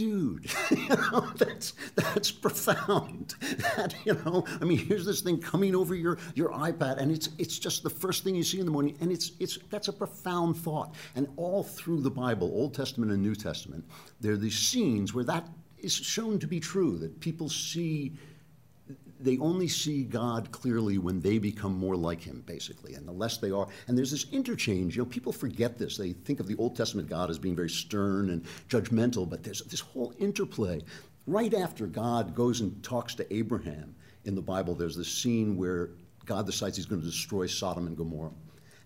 dude, 0.00 0.50
you 0.70 0.88
know, 0.88 1.28
that's 1.36 1.74
that's 1.94 2.30
profound. 2.30 3.34
That 3.76 3.94
you 4.06 4.14
know, 4.24 4.46
I 4.58 4.64
mean, 4.64 4.78
here's 4.78 5.04
this 5.04 5.20
thing 5.20 5.38
coming 5.38 5.74
over 5.74 5.94
your 5.94 6.18
your 6.34 6.48
iPad, 6.50 6.96
and 6.96 7.12
it's 7.12 7.28
it's 7.36 7.58
just 7.58 7.82
the 7.82 7.90
first 7.90 8.24
thing 8.24 8.34
you 8.34 8.42
see 8.42 8.58
in 8.60 8.64
the 8.64 8.72
morning, 8.72 8.96
and 9.02 9.12
it's 9.12 9.32
it's 9.40 9.58
that's 9.68 9.88
a 9.88 9.92
profound 9.92 10.56
thought. 10.56 10.94
And 11.16 11.28
all 11.36 11.62
through 11.62 12.00
the 12.00 12.10
Bible, 12.10 12.48
Old 12.48 12.72
Testament 12.72 13.12
and 13.12 13.22
New 13.22 13.34
Testament, 13.34 13.84
there 14.20 14.32
are 14.32 14.38
these 14.38 14.58
scenes 14.58 15.12
where 15.12 15.24
that 15.24 15.46
is 15.76 15.92
shown 15.92 16.38
to 16.38 16.46
be 16.46 16.60
true. 16.60 16.96
That 16.96 17.20
people 17.20 17.50
see 17.50 18.14
they 19.22 19.38
only 19.38 19.68
see 19.68 20.04
God 20.04 20.50
clearly 20.52 20.98
when 20.98 21.20
they 21.20 21.38
become 21.38 21.76
more 21.76 21.96
like 21.96 22.22
Him, 22.22 22.42
basically, 22.46 22.94
and 22.94 23.06
the 23.06 23.12
less 23.12 23.38
they 23.38 23.50
are. 23.50 23.66
And 23.86 23.96
there's 23.96 24.10
this 24.10 24.26
interchange. 24.32 24.96
You 24.96 25.02
know, 25.02 25.08
people 25.08 25.32
forget 25.32 25.78
this. 25.78 25.96
They 25.96 26.12
think 26.12 26.40
of 26.40 26.46
the 26.46 26.56
Old 26.56 26.76
Testament 26.76 27.08
God 27.08 27.30
as 27.30 27.38
being 27.38 27.56
very 27.56 27.70
stern 27.70 28.30
and 28.30 28.44
judgmental, 28.68 29.28
but 29.28 29.42
there's 29.42 29.62
this 29.62 29.80
whole 29.80 30.14
interplay. 30.18 30.80
Right 31.26 31.54
after 31.54 31.86
God 31.86 32.34
goes 32.34 32.60
and 32.60 32.82
talks 32.82 33.14
to 33.16 33.34
Abraham 33.34 33.94
in 34.24 34.34
the 34.34 34.42
Bible, 34.42 34.74
there's 34.74 34.96
this 34.96 35.12
scene 35.12 35.56
where 35.56 35.90
God 36.24 36.46
decides 36.46 36.76
He's 36.76 36.86
going 36.86 37.00
to 37.00 37.06
destroy 37.06 37.46
Sodom 37.46 37.86
and 37.86 37.96
Gomorrah. 37.96 38.32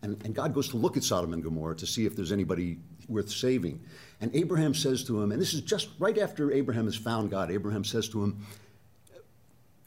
And, 0.02 0.22
and 0.24 0.34
God 0.34 0.52
goes 0.52 0.68
to 0.68 0.76
look 0.76 0.98
at 0.98 1.04
Sodom 1.04 1.32
and 1.32 1.42
Gomorrah 1.42 1.76
to 1.76 1.86
see 1.86 2.04
if 2.04 2.14
there's 2.14 2.32
anybody 2.32 2.78
worth 3.08 3.30
saving. 3.30 3.80
And 4.20 4.34
Abraham 4.34 4.74
says 4.74 5.04
to 5.04 5.22
him, 5.22 5.32
and 5.32 5.40
this 5.40 5.54
is 5.54 5.62
just 5.62 5.88
right 5.98 6.18
after 6.18 6.52
Abraham 6.52 6.84
has 6.84 6.96
found 6.96 7.30
God, 7.30 7.50
Abraham 7.50 7.84
says 7.84 8.08
to 8.10 8.22
him, 8.22 8.44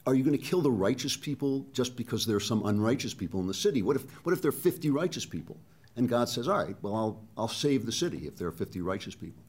are 0.08 0.14
you 0.14 0.24
going 0.24 0.36
to 0.36 0.42
kill 0.42 0.62
the 0.62 0.70
righteous 0.70 1.18
people 1.18 1.66
just 1.74 1.94
because 1.94 2.24
there 2.24 2.36
are 2.36 2.40
some 2.40 2.64
unrighteous 2.64 3.12
people 3.12 3.40
in 3.40 3.46
the 3.46 3.52
city? 3.52 3.82
What 3.82 3.94
if, 3.94 4.10
what 4.24 4.32
if 4.32 4.40
there 4.40 4.48
are 4.48 4.52
50 4.52 4.88
righteous 4.88 5.26
people? 5.26 5.58
And 5.96 6.08
God 6.08 6.30
says, 6.30 6.48
All 6.48 6.56
right, 6.56 6.74
well, 6.80 6.96
I'll, 6.96 7.20
I'll 7.36 7.48
save 7.48 7.84
the 7.84 7.92
city 7.92 8.26
if 8.26 8.36
there 8.38 8.48
are 8.48 8.52
50 8.52 8.80
righteous 8.80 9.14
people. 9.14 9.42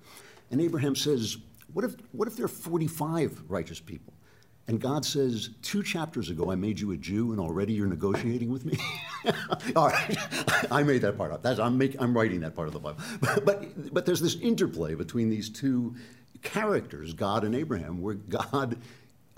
And 0.52 0.60
Abraham 0.60 0.98
says, 0.98 1.38
What 1.72 1.86
if, 1.86 1.96
what 2.12 2.28
if 2.28 2.36
there 2.36 2.44
are 2.44 2.50
45 2.50 3.44
righteous 3.48 3.80
people? 3.80 4.14
And 4.68 4.82
God 4.82 5.06
says, 5.06 5.52
Two 5.62 5.82
chapters 5.82 6.30
ago, 6.30 6.52
I 6.52 6.56
made 6.56 6.78
you 6.78 6.92
a 6.92 6.98
Jew, 6.98 7.32
and 7.32 7.40
already 7.40 7.72
you're 7.72 7.88
negotiating 7.88 8.50
with 8.50 8.66
me? 8.66 8.78
All 9.78 9.88
right, 9.88 10.18
I 10.72 10.84
made 10.84 11.04
that 11.04 11.18
part 11.18 11.32
up. 11.32 11.42
That's, 11.42 11.60
I'm, 11.62 11.78
make, 11.78 11.96
I'm 12.02 12.14
writing 12.14 12.42
that 12.42 12.54
part 12.54 12.68
of 12.68 12.74
the 12.74 12.80
Bible. 12.82 13.00
But, 13.22 13.46
but, 13.46 13.94
but 13.94 14.06
there's 14.06 14.20
this 14.20 14.36
interplay 14.36 14.94
between 14.94 15.30
these 15.30 15.50
two 15.50 15.96
characters, 16.42 17.14
God 17.14 17.46
and 17.46 17.56
Abraham, 17.56 18.02
where 18.02 18.16
God 18.16 18.78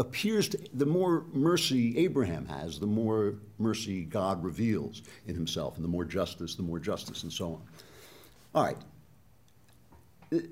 appears 0.01 0.49
to, 0.49 0.57
the 0.73 0.85
more 0.85 1.25
mercy 1.31 1.97
Abraham 1.99 2.45
has, 2.47 2.79
the 2.79 2.87
more 2.87 3.35
mercy 3.59 4.03
God 4.03 4.43
reveals 4.43 5.03
in 5.27 5.35
himself, 5.35 5.75
and 5.75 5.83
the 5.83 5.89
more 5.89 6.03
justice, 6.03 6.55
the 6.55 6.63
more 6.63 6.79
justice, 6.79 7.23
and 7.23 7.31
so 7.31 7.53
on. 7.53 7.61
All 8.55 8.63
right. 8.63 8.77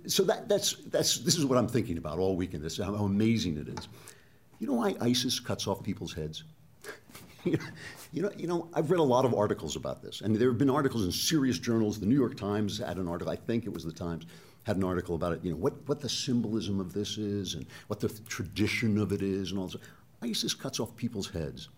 So 0.08 0.24
that, 0.24 0.48
that's, 0.48 0.76
that's, 0.86 1.18
this 1.20 1.38
is 1.38 1.46
what 1.46 1.58
I'm 1.58 1.68
thinking 1.68 1.98
about 1.98 2.20
all 2.20 2.36
weekend, 2.36 2.64
this, 2.64 2.78
how 2.78 2.94
amazing 2.94 3.58
it 3.58 3.68
is. 3.68 3.88
You 4.60 4.68
know 4.68 4.74
why 4.74 4.96
ISIS 5.02 5.40
cuts 5.40 5.68
off 5.68 5.84
people's 5.84 6.14
heads? 6.14 6.44
you, 8.12 8.22
know, 8.24 8.32
you 8.36 8.48
know, 8.48 8.68
I've 8.74 8.90
read 8.90 9.00
a 9.00 9.04
lot 9.04 9.26
of 9.26 9.34
articles 9.34 9.76
about 9.76 10.02
this, 10.02 10.22
and 10.22 10.36
there 10.36 10.50
have 10.50 10.58
been 10.58 10.70
articles 10.70 11.06
in 11.06 11.12
serious 11.12 11.60
journals. 11.60 12.00
The 12.00 12.06
New 12.06 12.16
York 12.16 12.38
Times 12.38 12.80
had 12.80 12.98
an 12.98 13.08
article, 13.08 13.32
I 13.32 13.36
think 13.36 13.66
it 13.66 13.74
was 13.74 13.84
the 13.84 13.92
Times, 13.92 14.26
had 14.64 14.78
an 14.78 14.84
article 14.84 15.16
about 15.16 15.34
it, 15.34 15.44
you 15.44 15.52
know, 15.52 15.58
what, 15.58 15.74
what 15.88 16.00
the 16.00 16.10
symbolism 16.10 16.80
of 16.80 16.94
this 16.94 17.18
is 17.18 17.56
and 17.56 17.66
what 17.88 18.00
the 18.00 18.10
tradition 18.28 18.98
of 18.98 19.12
it 19.12 19.22
is 19.22 19.52
and 19.52 19.60
all 19.60 19.68
this. 19.68 19.78
ISIS 20.22 20.54
cuts 20.54 20.80
off 20.80 20.96
people's 20.96 21.30
heads 21.30 21.70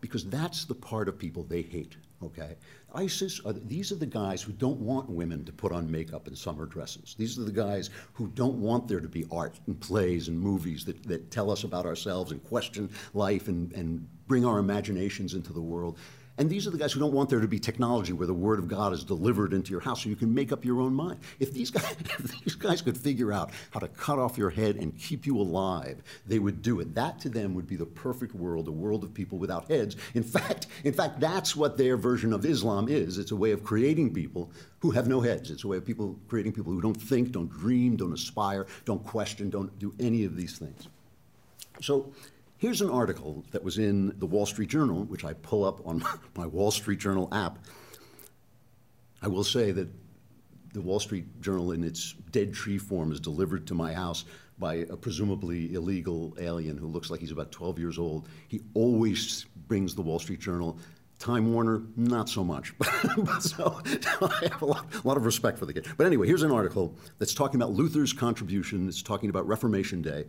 because 0.00 0.24
that's 0.28 0.64
the 0.64 0.74
part 0.74 1.08
of 1.08 1.18
people 1.18 1.42
they 1.44 1.62
hate, 1.62 1.96
okay? 2.22 2.56
ISIS, 2.94 3.40
are, 3.44 3.52
these 3.52 3.92
are 3.92 3.96
the 3.96 4.06
guys 4.06 4.42
who 4.42 4.52
don't 4.52 4.78
want 4.80 5.08
women 5.08 5.44
to 5.44 5.52
put 5.52 5.72
on 5.72 5.90
makeup 5.90 6.26
and 6.26 6.36
summer 6.36 6.66
dresses. 6.66 7.14
These 7.18 7.38
are 7.38 7.44
the 7.44 7.52
guys 7.52 7.90
who 8.12 8.28
don't 8.28 8.56
want 8.56 8.88
there 8.88 9.00
to 9.00 9.08
be 9.08 9.26
art 9.30 9.58
and 9.66 9.80
plays 9.80 10.28
and 10.28 10.38
movies 10.38 10.84
that, 10.84 11.02
that 11.04 11.30
tell 11.30 11.50
us 11.50 11.64
about 11.64 11.86
ourselves 11.86 12.32
and 12.32 12.42
question 12.44 12.90
life 13.14 13.48
and, 13.48 13.72
and 13.72 14.06
bring 14.26 14.44
our 14.44 14.58
imaginations 14.58 15.34
into 15.34 15.52
the 15.52 15.60
world. 15.60 15.98
And 16.38 16.48
these 16.48 16.66
are 16.66 16.70
the 16.70 16.78
guys 16.78 16.92
who 16.92 17.00
don't 17.00 17.12
want 17.12 17.28
there 17.28 17.40
to 17.40 17.48
be 17.48 17.58
technology 17.58 18.14
where 18.14 18.26
the 18.26 18.32
word 18.32 18.58
of 18.58 18.66
God 18.66 18.94
is 18.94 19.04
delivered 19.04 19.52
into 19.52 19.70
your 19.70 19.80
house 19.80 20.02
so 20.02 20.08
you 20.08 20.16
can 20.16 20.32
make 20.32 20.50
up 20.50 20.64
your 20.64 20.80
own 20.80 20.94
mind. 20.94 21.20
If 21.38 21.52
these 21.52 21.70
guys, 21.70 21.94
if 22.00 22.40
these 22.40 22.54
guys 22.54 22.80
could 22.80 22.96
figure 22.96 23.32
out 23.32 23.50
how 23.70 23.80
to 23.80 23.88
cut 23.88 24.18
off 24.18 24.38
your 24.38 24.48
head 24.48 24.76
and 24.76 24.96
keep 24.98 25.26
you 25.26 25.38
alive, 25.38 26.02
they 26.26 26.38
would 26.38 26.62
do 26.62 26.80
it. 26.80 26.94
That 26.94 27.20
to 27.20 27.28
them 27.28 27.54
would 27.54 27.66
be 27.66 27.76
the 27.76 27.86
perfect 27.86 28.34
world, 28.34 28.66
a 28.68 28.72
world 28.72 29.04
of 29.04 29.12
people 29.12 29.36
without 29.36 29.70
heads. 29.70 29.96
In 30.14 30.22
fact, 30.22 30.68
in 30.84 30.94
fact, 30.94 31.20
that's 31.20 31.54
what 31.54 31.76
their 31.76 31.98
version 31.98 32.32
of 32.32 32.46
Islam 32.46 32.88
is. 32.88 33.18
It's 33.18 33.32
a 33.32 33.36
way 33.36 33.50
of 33.50 33.62
creating 33.62 34.14
people 34.14 34.50
who 34.78 34.90
have 34.90 35.06
no 35.06 35.20
heads. 35.20 35.50
It's 35.50 35.64
a 35.64 35.68
way 35.68 35.76
of 35.76 35.84
people 35.84 36.18
creating 36.28 36.52
people 36.52 36.72
who 36.72 36.80
don't 36.80 37.00
think, 37.00 37.32
don't 37.32 37.50
dream, 37.50 37.96
don't 37.96 38.12
aspire, 38.12 38.66
don't 38.86 39.04
question, 39.04 39.50
don't 39.50 39.78
do 39.78 39.94
any 40.00 40.24
of 40.24 40.34
these 40.36 40.58
things. 40.58 40.88
So 41.80 42.12
Here's 42.62 42.80
an 42.80 42.90
article 42.90 43.44
that 43.50 43.64
was 43.64 43.78
in 43.78 44.16
the 44.20 44.26
Wall 44.26 44.46
Street 44.46 44.68
Journal, 44.68 45.02
which 45.06 45.24
I 45.24 45.32
pull 45.32 45.64
up 45.64 45.84
on 45.84 46.04
my 46.36 46.46
Wall 46.46 46.70
Street 46.70 47.00
Journal 47.00 47.28
app. 47.32 47.58
I 49.20 49.26
will 49.26 49.42
say 49.42 49.72
that 49.72 49.88
the 50.72 50.80
Wall 50.80 51.00
Street 51.00 51.40
Journal, 51.40 51.72
in 51.72 51.82
its 51.82 52.12
dead 52.30 52.54
tree 52.54 52.78
form, 52.78 53.10
is 53.10 53.18
delivered 53.18 53.66
to 53.66 53.74
my 53.74 53.92
house 53.92 54.26
by 54.60 54.74
a 54.74 54.96
presumably 54.96 55.74
illegal 55.74 56.36
alien 56.38 56.78
who 56.78 56.86
looks 56.86 57.10
like 57.10 57.18
he's 57.18 57.32
about 57.32 57.50
12 57.50 57.80
years 57.80 57.98
old. 57.98 58.28
He 58.46 58.60
always 58.74 59.44
brings 59.66 59.96
the 59.96 60.02
Wall 60.02 60.20
Street 60.20 60.38
Journal. 60.38 60.78
Time 61.18 61.52
Warner, 61.52 61.82
not 61.96 62.28
so 62.28 62.44
much. 62.44 62.74
so 63.40 63.80
I 64.22 64.48
have 64.52 64.62
a 64.62 64.66
lot, 64.66 64.86
a 65.04 65.08
lot, 65.08 65.16
of 65.16 65.24
respect 65.24 65.58
for 65.58 65.66
the 65.66 65.72
kid. 65.72 65.88
But 65.96 66.06
anyway, 66.06 66.28
here's 66.28 66.44
an 66.44 66.52
article 66.52 66.94
that's 67.18 67.34
talking 67.34 67.60
about 67.60 67.72
Luther's 67.72 68.12
contribution. 68.12 68.86
It's 68.86 69.02
talking 69.02 69.30
about 69.30 69.48
Reformation 69.48 70.00
Day. 70.00 70.26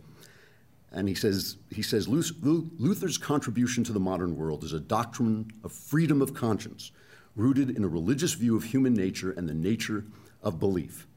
And 0.94 1.08
he 1.08 1.14
says, 1.14 1.56
he 1.70 1.82
says 1.82 2.06
Luther's 2.06 3.18
contribution 3.18 3.82
to 3.84 3.92
the 3.92 3.98
modern 4.00 4.36
world 4.36 4.62
is 4.62 4.72
a 4.72 4.80
doctrine 4.80 5.50
of 5.64 5.72
freedom 5.72 6.22
of 6.22 6.34
conscience, 6.34 6.92
rooted 7.34 7.70
in 7.70 7.82
a 7.82 7.88
religious 7.88 8.34
view 8.34 8.56
of 8.56 8.62
human 8.62 8.94
nature 8.94 9.32
and 9.32 9.48
the 9.48 9.54
nature 9.54 10.04
of 10.40 10.60
belief. 10.60 11.08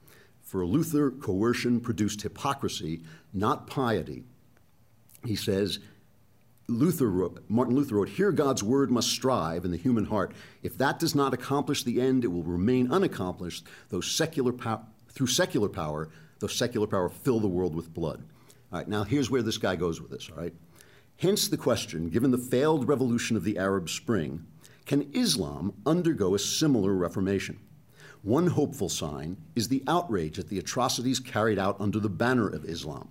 For 0.41 0.65
Luther, 0.65 1.11
coercion 1.11 1.79
produced 1.79 2.23
hypocrisy, 2.23 3.03
not 3.33 3.67
piety. 3.67 4.23
He 5.23 5.35
says, 5.35 5.77
Luther 6.67 7.09
wrote, 7.09 7.43
Martin 7.47 7.75
Luther 7.75 7.95
wrote, 7.95 8.09
Here 8.09 8.31
God's 8.31 8.63
word 8.63 8.89
must 8.89 9.09
strive 9.09 9.63
in 9.63 9.71
the 9.71 9.77
human 9.77 10.05
heart. 10.05 10.33
If 10.63 10.77
that 10.79 10.97
does 10.97 11.13
not 11.13 11.35
accomplish 11.35 11.83
the 11.83 12.01
end, 12.01 12.23
it 12.23 12.29
will 12.29 12.43
remain 12.43 12.91
unaccomplished, 12.91 13.63
though 13.89 14.01
secular 14.01 14.53
pow- 14.53 14.87
through 15.09 15.27
secular 15.27 15.69
power, 15.69 16.09
though 16.39 16.47
secular 16.47 16.87
power 16.87 17.09
fill 17.09 17.39
the 17.39 17.47
world 17.47 17.75
with 17.75 17.93
blood. 17.93 18.23
All 18.71 18.79
right, 18.79 18.87
now 18.87 19.03
here's 19.03 19.29
where 19.29 19.41
this 19.41 19.57
guy 19.57 19.75
goes 19.75 20.01
with 20.01 20.11
this, 20.11 20.29
all 20.29 20.41
right? 20.41 20.53
Hence 21.17 21.47
the 21.47 21.57
question 21.57 22.09
given 22.09 22.31
the 22.31 22.37
failed 22.37 22.87
revolution 22.87 23.37
of 23.37 23.43
the 23.43 23.57
Arab 23.57 23.89
Spring, 23.89 24.45
can 24.85 25.09
Islam 25.13 25.73
undergo 25.85 26.35
a 26.35 26.39
similar 26.39 26.93
reformation? 26.93 27.59
One 28.23 28.47
hopeful 28.47 28.89
sign 28.89 29.37
is 29.55 29.67
the 29.67 29.83
outrage 29.87 30.37
at 30.37 30.49
the 30.49 30.59
atrocities 30.59 31.19
carried 31.19 31.57
out 31.57 31.79
under 31.79 31.99
the 31.99 32.09
banner 32.09 32.47
of 32.47 32.65
Islam. 32.65 33.09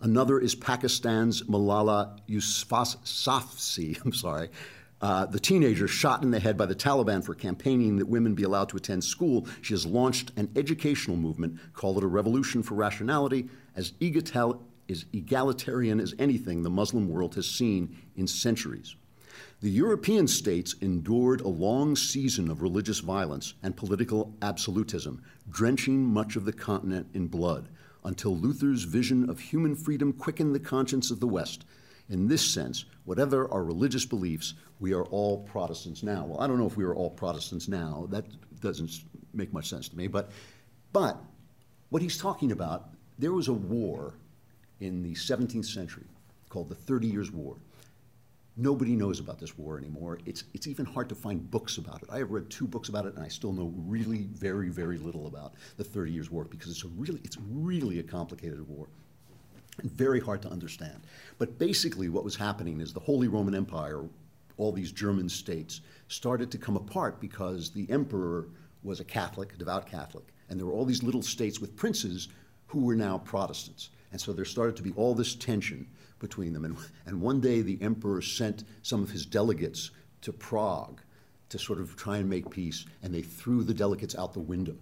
Another 0.00 0.40
is 0.40 0.54
Pakistan's 0.54 1.42
Malala 1.42 2.18
Yousafzai, 2.28 4.00
I'm 4.04 4.12
sorry, 4.12 4.48
uh, 5.00 5.26
the 5.26 5.40
teenager 5.40 5.88
shot 5.88 6.22
in 6.22 6.30
the 6.30 6.40
head 6.40 6.58
by 6.58 6.66
the 6.66 6.74
Taliban 6.74 7.24
for 7.24 7.34
campaigning 7.34 7.96
that 7.96 8.06
women 8.06 8.34
be 8.34 8.42
allowed 8.42 8.68
to 8.70 8.76
attend 8.76 9.02
school. 9.02 9.46
She 9.62 9.72
has 9.72 9.86
launched 9.86 10.32
an 10.36 10.50
educational 10.56 11.16
movement, 11.16 11.58
called 11.72 11.98
it 11.98 12.04
a 12.04 12.08
revolution 12.08 12.62
for 12.62 12.74
rationality, 12.74 13.48
as 13.76 13.92
egatal- 13.92 14.60
is 14.90 15.06
egalitarian 15.12 16.00
as 16.00 16.14
anything 16.18 16.62
the 16.62 16.70
Muslim 16.70 17.08
world 17.08 17.36
has 17.36 17.48
seen 17.48 17.96
in 18.16 18.26
centuries. 18.26 18.96
The 19.60 19.70
European 19.70 20.26
states 20.26 20.74
endured 20.80 21.40
a 21.40 21.48
long 21.48 21.94
season 21.94 22.50
of 22.50 22.60
religious 22.60 22.98
violence 22.98 23.54
and 23.62 23.76
political 23.76 24.34
absolutism, 24.42 25.22
drenching 25.48 26.02
much 26.02 26.34
of 26.34 26.44
the 26.44 26.52
continent 26.52 27.06
in 27.14 27.28
blood, 27.28 27.68
until 28.04 28.36
Luther's 28.36 28.84
vision 28.84 29.30
of 29.30 29.38
human 29.38 29.76
freedom 29.76 30.12
quickened 30.12 30.54
the 30.54 30.60
conscience 30.60 31.10
of 31.10 31.20
the 31.20 31.28
West. 31.28 31.64
In 32.08 32.26
this 32.26 32.42
sense, 32.42 32.86
whatever 33.04 33.48
our 33.52 33.62
religious 33.62 34.04
beliefs, 34.04 34.54
we 34.80 34.92
are 34.92 35.04
all 35.04 35.44
Protestants 35.44 36.02
now. 36.02 36.24
Well, 36.24 36.40
I 36.40 36.48
don't 36.48 36.58
know 36.58 36.66
if 36.66 36.76
we 36.76 36.84
are 36.84 36.94
all 36.94 37.10
Protestants 37.10 37.68
now. 37.68 38.08
That 38.10 38.24
doesn't 38.60 38.90
make 39.32 39.52
much 39.52 39.68
sense 39.68 39.88
to 39.90 39.96
me. 39.96 40.08
But, 40.08 40.30
but 40.92 41.22
what 41.90 42.02
he's 42.02 42.18
talking 42.18 42.50
about, 42.50 42.88
there 43.18 43.32
was 43.32 43.48
a 43.48 43.52
war 43.52 44.14
in 44.80 45.02
the 45.02 45.14
17th 45.14 45.66
century 45.66 46.06
called 46.48 46.68
the 46.68 46.74
Thirty 46.74 47.06
Years' 47.06 47.30
War. 47.30 47.56
Nobody 48.56 48.96
knows 48.96 49.20
about 49.20 49.38
this 49.38 49.56
war 49.56 49.78
anymore. 49.78 50.18
It's, 50.26 50.44
it's 50.52 50.66
even 50.66 50.84
hard 50.84 51.08
to 51.08 51.14
find 51.14 51.50
books 51.50 51.78
about 51.78 52.02
it. 52.02 52.10
I 52.10 52.18
have 52.18 52.30
read 52.30 52.50
two 52.50 52.66
books 52.66 52.88
about 52.88 53.06
it, 53.06 53.14
and 53.14 53.24
I 53.24 53.28
still 53.28 53.52
know 53.52 53.72
really 53.86 54.24
very, 54.32 54.68
very 54.68 54.98
little 54.98 55.26
about 55.26 55.54
the 55.76 55.84
Thirty 55.84 56.12
Years' 56.12 56.30
War 56.30 56.44
because 56.44 56.70
it's 56.70 56.84
a 56.84 56.88
really, 56.88 57.20
it's 57.24 57.38
really 57.48 58.00
a 58.00 58.02
complicated 58.02 58.68
war 58.68 58.88
and 59.80 59.90
very 59.90 60.20
hard 60.20 60.42
to 60.42 60.48
understand. 60.48 61.00
But 61.38 61.58
basically, 61.58 62.08
what 62.08 62.24
was 62.24 62.36
happening 62.36 62.80
is 62.80 62.92
the 62.92 63.00
Holy 63.00 63.28
Roman 63.28 63.54
Empire, 63.54 64.04
all 64.56 64.72
these 64.72 64.92
German 64.92 65.28
states, 65.28 65.80
started 66.08 66.50
to 66.50 66.58
come 66.58 66.76
apart 66.76 67.20
because 67.20 67.70
the 67.70 67.88
emperor 67.90 68.48
was 68.82 69.00
a 69.00 69.04
Catholic, 69.04 69.52
a 69.54 69.56
devout 69.56 69.86
Catholic, 69.86 70.24
and 70.48 70.58
there 70.58 70.66
were 70.66 70.72
all 70.72 70.84
these 70.84 71.02
little 71.02 71.22
states 71.22 71.60
with 71.60 71.76
princes 71.76 72.28
who 72.66 72.80
were 72.80 72.94
now 72.94 73.18
Protestants. 73.18 73.90
And 74.12 74.20
so 74.20 74.32
there 74.32 74.44
started 74.44 74.76
to 74.76 74.82
be 74.82 74.92
all 74.92 75.14
this 75.14 75.34
tension 75.34 75.86
between 76.18 76.52
them. 76.52 76.64
And, 76.64 76.76
and 77.06 77.20
one 77.20 77.40
day 77.40 77.62
the 77.62 77.78
emperor 77.80 78.22
sent 78.22 78.64
some 78.82 79.02
of 79.02 79.10
his 79.10 79.24
delegates 79.26 79.90
to 80.22 80.32
Prague 80.32 81.00
to 81.48 81.58
sort 81.58 81.80
of 81.80 81.96
try 81.96 82.18
and 82.18 82.28
make 82.28 82.50
peace, 82.50 82.86
and 83.02 83.12
they 83.12 83.22
threw 83.22 83.62
the 83.64 83.74
delegates 83.74 84.14
out 84.16 84.32
the 84.32 84.40
window. 84.40 84.76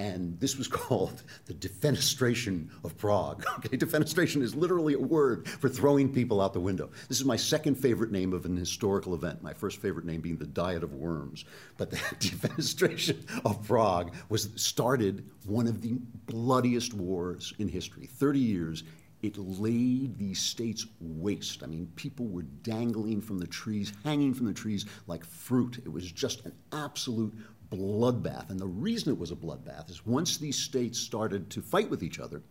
And 0.00 0.40
this 0.40 0.56
was 0.56 0.66
called 0.80 1.22
the 1.44 1.52
defenestration 1.52 2.68
of 2.84 2.96
Prague. 2.96 3.44
Okay, 3.60 3.76
defenestration 3.76 4.40
is 4.40 4.54
literally 4.54 4.94
a 4.94 4.98
word 4.98 5.46
for 5.46 5.68
throwing 5.68 6.10
people 6.10 6.40
out 6.40 6.54
the 6.54 6.60
window. 6.60 6.88
This 7.08 7.20
is 7.20 7.26
my 7.26 7.36
second 7.36 7.74
favorite 7.74 8.10
name 8.10 8.32
of 8.32 8.46
an 8.46 8.56
historical 8.56 9.14
event, 9.14 9.42
my 9.42 9.52
first 9.52 9.82
favorite 9.82 10.06
name 10.06 10.22
being 10.22 10.38
the 10.38 10.46
Diet 10.46 10.82
of 10.82 10.94
Worms. 10.94 11.44
But 11.76 11.90
the 11.90 11.96
defenestration 12.18 13.18
of 13.44 13.62
Prague 13.66 14.14
was 14.30 14.48
started 14.56 15.28
one 15.44 15.66
of 15.66 15.82
the 15.82 15.98
bloodiest 16.24 16.94
wars 16.94 17.52
in 17.58 17.68
history. 17.68 18.06
30 18.06 18.38
years, 18.38 18.84
it 19.22 19.36
laid 19.36 20.16
these 20.16 20.40
states 20.40 20.86
waste. 21.00 21.62
I 21.62 21.66
mean, 21.66 21.92
people 21.96 22.26
were 22.26 22.44
dangling 22.62 23.20
from 23.20 23.36
the 23.36 23.46
trees, 23.46 23.92
hanging 24.04 24.32
from 24.32 24.46
the 24.46 24.54
trees 24.54 24.86
like 25.06 25.24
fruit. 25.26 25.82
It 25.84 25.92
was 25.92 26.10
just 26.10 26.46
an 26.46 26.52
absolute 26.72 27.34
bloodbath. 27.70 28.50
And 28.50 28.58
the 28.58 28.66
reason 28.66 29.12
it 29.12 29.18
was 29.18 29.30
a 29.30 29.36
bloodbath 29.36 29.90
is 29.90 30.04
once 30.06 30.36
these 30.36 30.58
states 30.58 30.98
started 30.98 31.50
to 31.50 31.62
fight 31.62 31.90
with 31.90 32.02
each 32.02 32.18
other, 32.18 32.42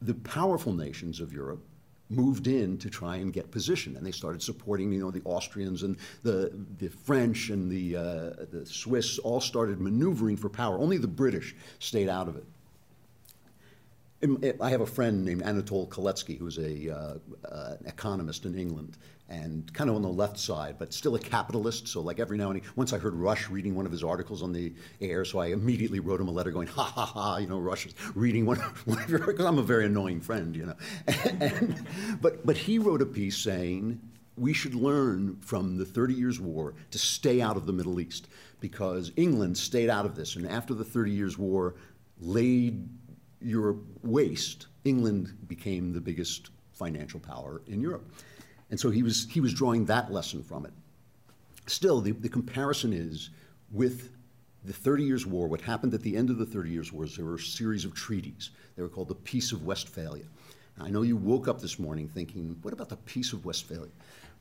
the 0.00 0.14
powerful 0.14 0.72
nations 0.72 1.20
of 1.20 1.32
Europe 1.32 1.64
moved 2.10 2.46
in 2.46 2.78
to 2.78 2.88
try 2.88 3.16
and 3.16 3.32
get 3.32 3.50
position, 3.50 3.96
and 3.96 4.06
they 4.06 4.12
started 4.12 4.42
supporting, 4.42 4.92
you 4.92 5.00
know, 5.00 5.10
the 5.10 5.22
Austrians 5.24 5.82
and 5.82 5.96
the 6.22 6.52
the 6.78 6.88
French 6.88 7.50
and 7.50 7.70
the 7.70 7.96
uh, 7.96 8.46
the 8.50 8.64
Swiss 8.64 9.18
all 9.18 9.40
started 9.40 9.80
maneuvering 9.80 10.36
for 10.36 10.48
power. 10.48 10.78
Only 10.78 10.98
the 10.98 11.08
British 11.08 11.54
stayed 11.78 12.08
out 12.08 12.28
of 12.28 12.36
it. 12.36 12.44
I 14.60 14.70
have 14.70 14.80
a 14.80 14.86
friend 14.86 15.24
named 15.24 15.42
Anatole 15.42 15.86
Kaletsky, 15.86 16.36
who's 16.36 16.58
a, 16.58 16.90
uh, 16.90 17.18
uh, 17.48 17.76
an 17.78 17.86
economist 17.86 18.46
in 18.46 18.58
England, 18.58 18.96
and 19.28 19.72
kind 19.72 19.88
of 19.88 19.94
on 19.94 20.02
the 20.02 20.08
left 20.08 20.38
side, 20.38 20.74
but 20.76 20.92
still 20.92 21.14
a 21.14 21.20
capitalist. 21.20 21.86
So, 21.86 22.00
like 22.00 22.18
every 22.18 22.36
now 22.36 22.50
and 22.50 22.60
once 22.74 22.92
I 22.92 22.98
heard 22.98 23.14
Rush 23.14 23.48
reading 23.48 23.76
one 23.76 23.86
of 23.86 23.92
his 23.92 24.02
articles 24.02 24.42
on 24.42 24.52
the 24.52 24.72
air, 25.00 25.24
so 25.24 25.38
I 25.38 25.46
immediately 25.48 26.00
wrote 26.00 26.20
him 26.20 26.26
a 26.26 26.32
letter 26.32 26.50
going, 26.50 26.66
"Ha 26.66 26.82
ha 26.82 27.06
ha!" 27.06 27.36
You 27.36 27.46
know, 27.46 27.60
Rush 27.60 27.86
is 27.86 27.94
reading 28.16 28.44
one, 28.44 28.60
of 28.60 28.84
your 29.08 29.20
because 29.20 29.46
I'm 29.46 29.58
a 29.58 29.62
very 29.62 29.86
annoying 29.86 30.20
friend, 30.20 30.56
you 30.56 30.66
know. 30.66 30.76
And, 31.40 31.86
but 32.20 32.44
but 32.44 32.56
he 32.56 32.80
wrote 32.80 33.02
a 33.02 33.06
piece 33.06 33.36
saying 33.36 34.00
we 34.36 34.52
should 34.52 34.74
learn 34.74 35.36
from 35.40 35.76
the 35.76 35.84
Thirty 35.84 36.14
Years' 36.14 36.40
War 36.40 36.74
to 36.90 36.98
stay 36.98 37.40
out 37.40 37.56
of 37.56 37.66
the 37.66 37.72
Middle 37.72 38.00
East 38.00 38.26
because 38.58 39.12
England 39.14 39.56
stayed 39.56 39.90
out 39.90 40.06
of 40.06 40.16
this, 40.16 40.34
and 40.34 40.48
after 40.48 40.74
the 40.74 40.84
Thirty 40.84 41.12
Years' 41.12 41.38
War, 41.38 41.76
laid 42.20 42.88
Europe 43.40 43.82
waste, 44.02 44.66
England 44.84 45.36
became 45.46 45.92
the 45.92 46.00
biggest 46.00 46.50
financial 46.72 47.20
power 47.20 47.62
in 47.66 47.80
Europe. 47.80 48.10
And 48.70 48.78
so 48.78 48.90
he 48.90 49.02
was, 49.02 49.26
he 49.30 49.40
was 49.40 49.54
drawing 49.54 49.86
that 49.86 50.12
lesson 50.12 50.42
from 50.42 50.66
it. 50.66 50.72
Still, 51.66 52.00
the, 52.00 52.12
the 52.12 52.28
comparison 52.28 52.92
is 52.92 53.30
with 53.70 54.10
the 54.64 54.72
Thirty 54.72 55.04
Years' 55.04 55.26
War. 55.26 55.46
What 55.48 55.60
happened 55.60 55.94
at 55.94 56.02
the 56.02 56.16
end 56.16 56.30
of 56.30 56.38
the 56.38 56.46
Thirty 56.46 56.70
Years' 56.70 56.92
War 56.92 57.04
is 57.04 57.16
there 57.16 57.24
were 57.24 57.36
a 57.36 57.40
series 57.40 57.84
of 57.84 57.94
treaties. 57.94 58.50
They 58.76 58.82
were 58.82 58.88
called 58.88 59.08
the 59.08 59.14
Peace 59.14 59.52
of 59.52 59.64
Westphalia. 59.64 60.24
Now, 60.76 60.84
I 60.86 60.90
know 60.90 61.02
you 61.02 61.16
woke 61.16 61.48
up 61.48 61.60
this 61.60 61.78
morning 61.78 62.08
thinking, 62.08 62.56
what 62.62 62.72
about 62.72 62.88
the 62.88 62.96
Peace 62.96 63.32
of 63.32 63.44
Westphalia? 63.44 63.90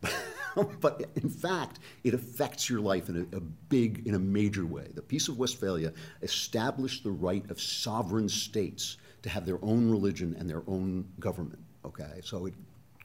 but 0.82 1.10
in 1.16 1.30
fact, 1.30 1.80
it 2.04 2.14
affects 2.14 2.70
your 2.70 2.80
life 2.80 3.10
in 3.10 3.28
a, 3.32 3.38
a, 3.38 3.40
big, 3.40 4.08
in 4.08 4.16
a 4.16 4.20
major 4.20 4.66
way. 4.66 4.88
The 4.94 5.02
Peace 5.02 5.28
of 5.28 5.38
Westphalia 5.38 5.94
established 6.22 7.04
the 7.04 7.12
right 7.12 7.50
of 7.50 7.62
sovereign 7.62 8.30
states 8.30 8.98
to 9.22 9.30
have 9.30 9.46
their 9.46 9.60
own 9.62 9.90
religion 9.90 10.36
and 10.40 10.50
their 10.50 10.64
own 10.68 11.06
government. 11.20 11.60
Okay, 11.86 12.22
so 12.24 12.46
it 12.46 12.54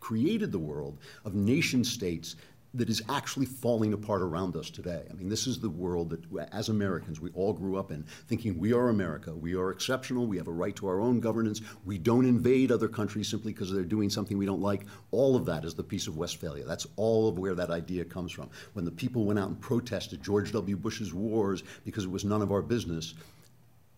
created 0.00 0.50
the 0.50 0.58
world 0.58 0.98
of 1.24 1.34
nation 1.34 1.84
states 1.84 2.36
that 2.74 2.88
is 2.88 3.02
actually 3.08 3.44
falling 3.44 3.92
apart 3.92 4.22
around 4.22 4.56
us 4.56 4.70
today. 4.70 5.02
I 5.10 5.12
mean, 5.12 5.28
this 5.28 5.46
is 5.46 5.60
the 5.60 5.68
world 5.68 6.10
that, 6.10 6.48
as 6.52 6.70
Americans, 6.70 7.20
we 7.20 7.30
all 7.34 7.52
grew 7.52 7.76
up 7.76 7.90
in, 7.90 8.02
thinking 8.28 8.58
we 8.58 8.72
are 8.72 8.88
America, 8.88 9.34
we 9.34 9.54
are 9.54 9.70
exceptional, 9.70 10.26
we 10.26 10.38
have 10.38 10.48
a 10.48 10.52
right 10.52 10.74
to 10.76 10.86
our 10.86 11.00
own 11.00 11.20
governance, 11.20 11.60
we 11.84 11.98
don't 11.98 12.24
invade 12.24 12.72
other 12.72 12.88
countries 12.88 13.28
simply 13.28 13.52
because 13.52 13.70
they're 13.70 13.84
doing 13.84 14.08
something 14.08 14.38
we 14.38 14.46
don't 14.46 14.62
like. 14.62 14.86
All 15.10 15.36
of 15.36 15.44
that 15.46 15.64
is 15.66 15.74
the 15.74 15.82
Peace 15.82 16.06
of 16.06 16.16
Westphalia. 16.16 16.64
That's 16.64 16.86
all 16.96 17.28
of 17.28 17.38
where 17.38 17.54
that 17.54 17.70
idea 17.70 18.06
comes 18.06 18.32
from. 18.32 18.48
When 18.72 18.86
the 18.86 18.90
people 18.90 19.26
went 19.26 19.38
out 19.38 19.48
and 19.48 19.60
protested 19.60 20.22
George 20.22 20.52
W. 20.52 20.76
Bush's 20.76 21.12
wars 21.12 21.62
because 21.84 22.04
it 22.04 22.10
was 22.10 22.24
none 22.24 22.40
of 22.40 22.52
our 22.52 22.62
business, 22.62 23.14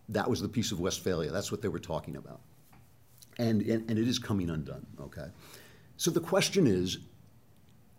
that 0.09 0.29
was 0.29 0.41
the 0.41 0.49
Peace 0.49 0.73
of 0.73 0.81
Westphalia. 0.81 1.31
That's 1.31 1.51
what 1.51 1.61
they 1.61 1.69
were 1.69 1.79
talking 1.79 2.17
about. 2.17 2.41
And, 3.37 3.61
and, 3.61 3.89
and 3.89 3.97
it 3.97 4.07
is 4.07 4.19
coming 4.19 4.49
undone, 4.49 4.85
okay? 4.99 5.27
So 5.97 6.11
the 6.11 6.19
question 6.19 6.67
is, 6.67 6.99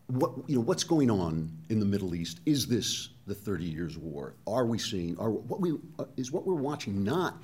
what, 0.08 0.32
you 0.46 0.56
know, 0.56 0.60
what's 0.60 0.84
going 0.84 1.10
on 1.10 1.50
in 1.68 1.80
the 1.80 1.86
Middle 1.86 2.14
East? 2.14 2.40
Is 2.46 2.66
this 2.66 3.10
the 3.26 3.34
30 3.34 3.64
Years' 3.64 3.98
War? 3.98 4.34
Are 4.46 4.64
we 4.64 4.78
seeing, 4.78 5.18
are, 5.18 5.30
what 5.30 5.60
we, 5.60 5.72
uh, 5.98 6.04
is 6.16 6.30
what 6.30 6.46
we're 6.46 6.54
watching 6.54 7.02
not 7.02 7.42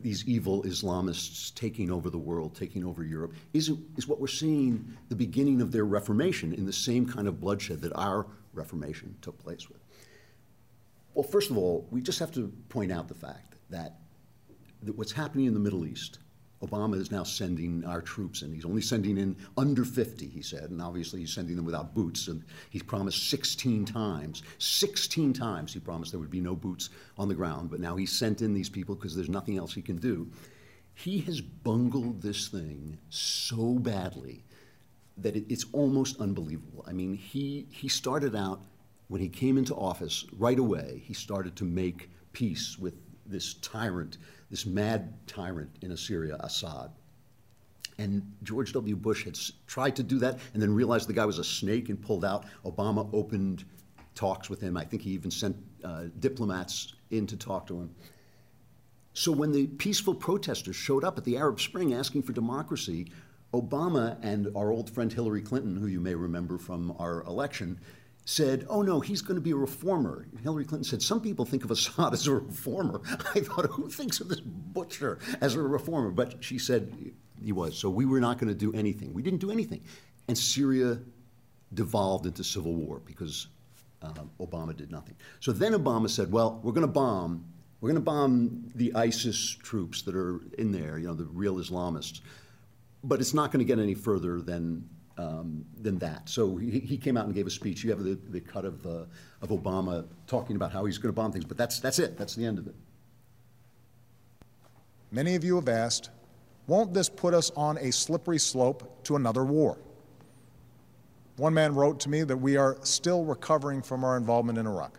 these 0.00 0.26
evil 0.26 0.62
Islamists 0.64 1.54
taking 1.54 1.90
over 1.90 2.10
the 2.10 2.18
world, 2.18 2.56
taking 2.56 2.84
over 2.84 3.04
Europe? 3.04 3.34
Is, 3.52 3.72
is 3.96 4.08
what 4.08 4.20
we're 4.20 4.26
seeing 4.26 4.96
the 5.08 5.14
beginning 5.14 5.60
of 5.60 5.70
their 5.70 5.84
reformation 5.84 6.52
in 6.52 6.66
the 6.66 6.72
same 6.72 7.06
kind 7.06 7.28
of 7.28 7.40
bloodshed 7.40 7.80
that 7.82 7.92
our 7.94 8.26
reformation 8.54 9.14
took 9.22 9.38
place 9.38 9.68
with? 9.68 9.80
Well, 11.14 11.24
first 11.24 11.50
of 11.50 11.58
all, 11.58 11.86
we 11.90 12.00
just 12.00 12.18
have 12.18 12.32
to 12.32 12.52
point 12.68 12.90
out 12.90 13.08
the 13.08 13.14
fact 13.14 13.56
that, 13.68 13.98
that 14.82 14.96
what's 14.96 15.12
happening 15.12 15.46
in 15.46 15.54
the 15.54 15.60
Middle 15.60 15.86
East 15.86 16.18
Obama 16.62 17.00
is 17.00 17.10
now 17.10 17.22
sending 17.22 17.84
our 17.86 18.02
troops 18.02 18.42
in. 18.42 18.52
He's 18.52 18.66
only 18.66 18.82
sending 18.82 19.16
in 19.16 19.34
under 19.56 19.84
50, 19.84 20.28
he 20.28 20.42
said, 20.42 20.70
and 20.70 20.82
obviously 20.82 21.20
he's 21.20 21.32
sending 21.32 21.56
them 21.56 21.64
without 21.64 21.94
boots. 21.94 22.28
And 22.28 22.44
he's 22.68 22.82
promised 22.82 23.30
16 23.30 23.86
times, 23.86 24.42
16 24.58 25.32
times 25.32 25.72
he 25.72 25.80
promised 25.80 26.12
there 26.12 26.20
would 26.20 26.30
be 26.30 26.40
no 26.40 26.54
boots 26.54 26.90
on 27.16 27.28
the 27.28 27.34
ground. 27.34 27.70
But 27.70 27.80
now 27.80 27.96
he's 27.96 28.12
sent 28.12 28.42
in 28.42 28.52
these 28.52 28.68
people 28.68 28.94
because 28.94 29.16
there's 29.16 29.30
nothing 29.30 29.56
else 29.56 29.72
he 29.72 29.80
can 29.80 29.96
do. 29.96 30.30
He 30.94 31.20
has 31.20 31.40
bungled 31.40 32.20
this 32.20 32.48
thing 32.48 32.98
so 33.08 33.78
badly 33.78 34.44
that 35.16 35.36
it, 35.36 35.46
it's 35.48 35.64
almost 35.72 36.20
unbelievable. 36.20 36.84
I 36.86 36.92
mean, 36.92 37.14
he, 37.14 37.66
he 37.70 37.88
started 37.88 38.36
out, 38.36 38.60
when 39.08 39.22
he 39.22 39.28
came 39.28 39.56
into 39.56 39.74
office, 39.74 40.26
right 40.38 40.58
away, 40.58 41.02
he 41.04 41.14
started 41.14 41.56
to 41.56 41.64
make 41.64 42.10
peace 42.32 42.78
with 42.78 42.94
this 43.30 43.54
tyrant 43.54 44.18
this 44.50 44.66
mad 44.66 45.14
tyrant 45.26 45.70
in 45.80 45.92
Assyria, 45.92 46.36
Assad. 46.40 46.90
And 47.98 48.22
George 48.42 48.72
W. 48.72 48.96
Bush 48.96 49.24
had 49.24 49.38
tried 49.66 49.96
to 49.96 50.02
do 50.02 50.18
that 50.18 50.38
and 50.52 50.62
then 50.62 50.74
realized 50.74 51.08
the 51.08 51.12
guy 51.12 51.24
was 51.24 51.38
a 51.38 51.44
snake 51.44 51.88
and 51.88 52.00
pulled 52.00 52.24
out. 52.24 52.46
Obama 52.64 53.08
opened 53.12 53.64
talks 54.14 54.50
with 54.50 54.60
him. 54.60 54.76
I 54.76 54.84
think 54.84 55.02
he 55.02 55.10
even 55.10 55.30
sent 55.30 55.56
uh, 55.84 56.04
diplomats 56.18 56.94
in 57.10 57.26
to 57.26 57.36
talk 57.36 57.66
to 57.68 57.80
him. 57.80 57.94
So 59.12 59.32
when 59.32 59.52
the 59.52 59.66
peaceful 59.66 60.14
protesters 60.14 60.76
showed 60.76 61.04
up 61.04 61.18
at 61.18 61.24
the 61.24 61.36
Arab 61.36 61.60
Spring 61.60 61.94
asking 61.94 62.22
for 62.22 62.32
democracy, 62.32 63.12
Obama 63.52 64.16
and 64.22 64.48
our 64.56 64.70
old 64.70 64.88
friend 64.88 65.12
Hillary 65.12 65.42
Clinton, 65.42 65.76
who 65.76 65.86
you 65.86 66.00
may 66.00 66.14
remember 66.14 66.58
from 66.58 66.94
our 66.98 67.22
election, 67.24 67.78
said, 68.30 68.64
oh 68.68 68.80
no, 68.80 69.00
he's 69.00 69.22
going 69.22 69.34
to 69.34 69.40
be 69.40 69.50
a 69.50 69.56
reformer. 69.56 70.28
Hillary 70.44 70.64
Clinton 70.64 70.84
said, 70.84 71.02
some 71.02 71.20
people 71.20 71.44
think 71.44 71.64
of 71.64 71.72
Assad 71.72 72.12
as 72.12 72.28
a 72.28 72.34
reformer. 72.34 73.00
I 73.34 73.40
thought, 73.40 73.66
who 73.66 73.90
thinks 73.90 74.20
of 74.20 74.28
this 74.28 74.40
butcher 74.40 75.18
as 75.40 75.56
a 75.56 75.60
reformer? 75.60 76.12
But 76.12 76.42
she 76.42 76.56
said 76.56 77.12
he 77.42 77.50
was. 77.50 77.76
So 77.76 77.90
we 77.90 78.06
were 78.06 78.20
not 78.20 78.38
going 78.38 78.48
to 78.48 78.54
do 78.54 78.72
anything. 78.72 79.12
We 79.12 79.22
didn't 79.22 79.40
do 79.40 79.50
anything. 79.50 79.82
And 80.28 80.38
Syria 80.38 81.00
devolved 81.74 82.24
into 82.24 82.44
civil 82.44 82.72
war 82.72 83.02
because 83.04 83.48
uh, 84.00 84.12
Obama 84.38 84.76
did 84.76 84.92
nothing. 84.92 85.16
So 85.40 85.50
then 85.50 85.72
Obama 85.72 86.08
said, 86.08 86.30
well, 86.30 86.60
we're 86.62 86.72
going 86.72 86.86
to 86.86 86.92
bomb. 86.92 87.44
We're 87.80 87.88
going 87.88 88.00
to 88.00 88.04
bomb 88.04 88.70
the 88.76 88.94
ISIS 88.94 89.56
troops 89.60 90.02
that 90.02 90.14
are 90.14 90.40
in 90.56 90.70
there, 90.70 90.98
you 90.98 91.08
know, 91.08 91.14
the 91.14 91.24
real 91.24 91.56
Islamists. 91.56 92.20
But 93.02 93.20
it's 93.20 93.34
not 93.34 93.50
going 93.50 93.58
to 93.58 93.64
get 93.64 93.82
any 93.82 93.94
further 93.94 94.40
than 94.40 94.88
um, 95.20 95.64
than 95.80 95.98
that. 95.98 96.28
So 96.28 96.56
he, 96.56 96.80
he, 96.80 96.96
came 96.96 97.16
out 97.16 97.26
and 97.26 97.34
gave 97.34 97.46
a 97.46 97.50
speech. 97.50 97.84
You 97.84 97.90
have 97.90 98.02
the, 98.02 98.18
the 98.30 98.40
cut 98.40 98.64
of, 98.64 98.86
uh, 98.86 99.04
of 99.42 99.50
Obama 99.50 100.06
talking 100.26 100.56
about 100.56 100.72
how 100.72 100.84
he's 100.84 100.98
going 100.98 101.12
to 101.12 101.16
bomb 101.16 101.32
things, 101.32 101.44
but 101.44 101.56
that's, 101.56 101.80
that's 101.80 101.98
it. 101.98 102.16
That's 102.16 102.34
the 102.34 102.44
end 102.44 102.58
of 102.58 102.66
it. 102.66 102.74
Many 105.10 105.34
of 105.34 105.44
you 105.44 105.56
have 105.56 105.68
asked, 105.68 106.10
won't 106.66 106.94
this 106.94 107.08
put 107.08 107.34
us 107.34 107.50
on 107.56 107.76
a 107.78 107.90
slippery 107.90 108.38
slope 108.38 109.04
to 109.04 109.16
another 109.16 109.44
war? 109.44 109.78
One 111.36 111.52
man 111.52 111.74
wrote 111.74 112.00
to 112.00 112.08
me 112.08 112.22
that 112.22 112.36
we 112.36 112.56
are 112.56 112.76
still 112.82 113.24
recovering 113.24 113.82
from 113.82 114.04
our 114.04 114.16
involvement 114.16 114.58
in 114.58 114.66
Iraq. 114.66 114.98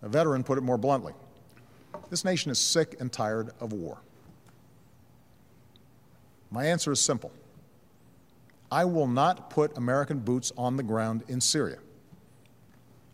A 0.00 0.08
veteran 0.08 0.42
put 0.42 0.58
it 0.58 0.62
more 0.62 0.78
bluntly 0.78 1.12
this 2.12 2.26
nation 2.26 2.50
is 2.50 2.58
sick 2.58 2.96
and 3.00 3.10
tired 3.10 3.52
of 3.58 3.72
war. 3.72 4.02
My 6.50 6.66
answer 6.66 6.92
is 6.92 7.00
simple 7.00 7.32
I 8.72 8.86
will 8.86 9.06
not 9.06 9.50
put 9.50 9.76
American 9.76 10.18
boots 10.20 10.50
on 10.56 10.78
the 10.78 10.82
ground 10.82 11.24
in 11.28 11.42
Syria. 11.42 11.76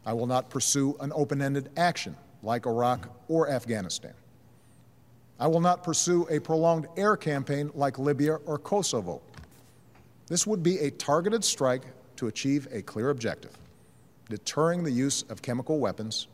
I 0.06 0.12
will 0.12 0.28
not 0.28 0.50
pursue 0.50 0.96
an 1.00 1.10
open 1.12 1.42
ended 1.42 1.70
action 1.76 2.16
like 2.44 2.64
Iraq 2.64 3.08
or 3.26 3.50
Afghanistan. 3.50 4.14
I 5.40 5.48
will 5.48 5.60
not 5.60 5.82
pursue 5.82 6.28
a 6.30 6.38
prolonged 6.38 6.86
air 6.96 7.16
campaign 7.16 7.72
like 7.74 7.98
Libya 7.98 8.36
or 8.46 8.56
Kosovo. 8.58 9.20
This 10.28 10.46
would 10.46 10.62
be 10.62 10.78
a 10.78 10.92
targeted 10.92 11.42
strike 11.42 11.82
to 12.16 12.28
achieve 12.28 12.68
a 12.70 12.80
clear 12.80 13.10
objective 13.10 13.58
deterring 14.28 14.84
the 14.84 14.92
use 14.92 15.22
of 15.22 15.42
chemical 15.42 15.80
weapons 15.80 16.28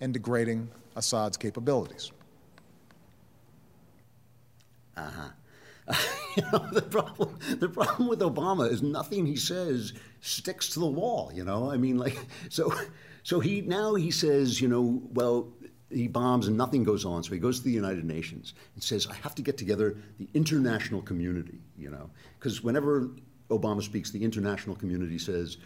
and 0.00 0.12
degrading 0.12 0.68
Assad's 0.94 1.36
capabilities. 1.36 2.12
Uh 4.96 5.10
huh. 5.88 5.94
you 6.44 6.44
know, 6.52 6.64
the 6.72 6.82
problem 6.82 7.36
the 7.58 7.68
problem 7.68 8.08
with 8.08 8.20
Obama 8.20 8.70
is 8.70 8.80
nothing 8.82 9.26
he 9.26 9.36
says 9.36 9.92
sticks 10.20 10.68
to 10.70 10.80
the 10.80 10.86
wall. 10.86 11.32
You 11.34 11.44
know, 11.44 11.70
I 11.70 11.76
mean, 11.76 11.98
like 11.98 12.16
so 12.48 12.72
so 13.24 13.40
he 13.40 13.60
now 13.62 13.94
he 13.94 14.10
says, 14.10 14.60
you 14.60 14.68
know, 14.68 15.02
well. 15.12 15.52
He 15.90 16.06
bombs 16.06 16.48
and 16.48 16.54
nothing 16.54 16.84
goes 16.84 17.06
on. 17.06 17.24
So 17.24 17.32
he 17.32 17.38
goes 17.38 17.60
to 17.60 17.64
the 17.64 17.70
United 17.70 18.04
Nations 18.04 18.52
and 18.74 18.84
says, 18.84 19.06
I 19.06 19.14
have 19.14 19.34
to 19.36 19.40
get 19.40 19.56
together 19.56 19.96
the 20.18 20.28
international 20.34 21.00
community, 21.00 21.60
you 21.78 21.88
know. 21.88 22.10
Because 22.38 22.62
whenever 22.62 23.08
Obama 23.48 23.82
speaks, 23.82 24.10
the 24.10 24.22
international 24.22 24.76
community 24.76 25.16
says, 25.16 25.56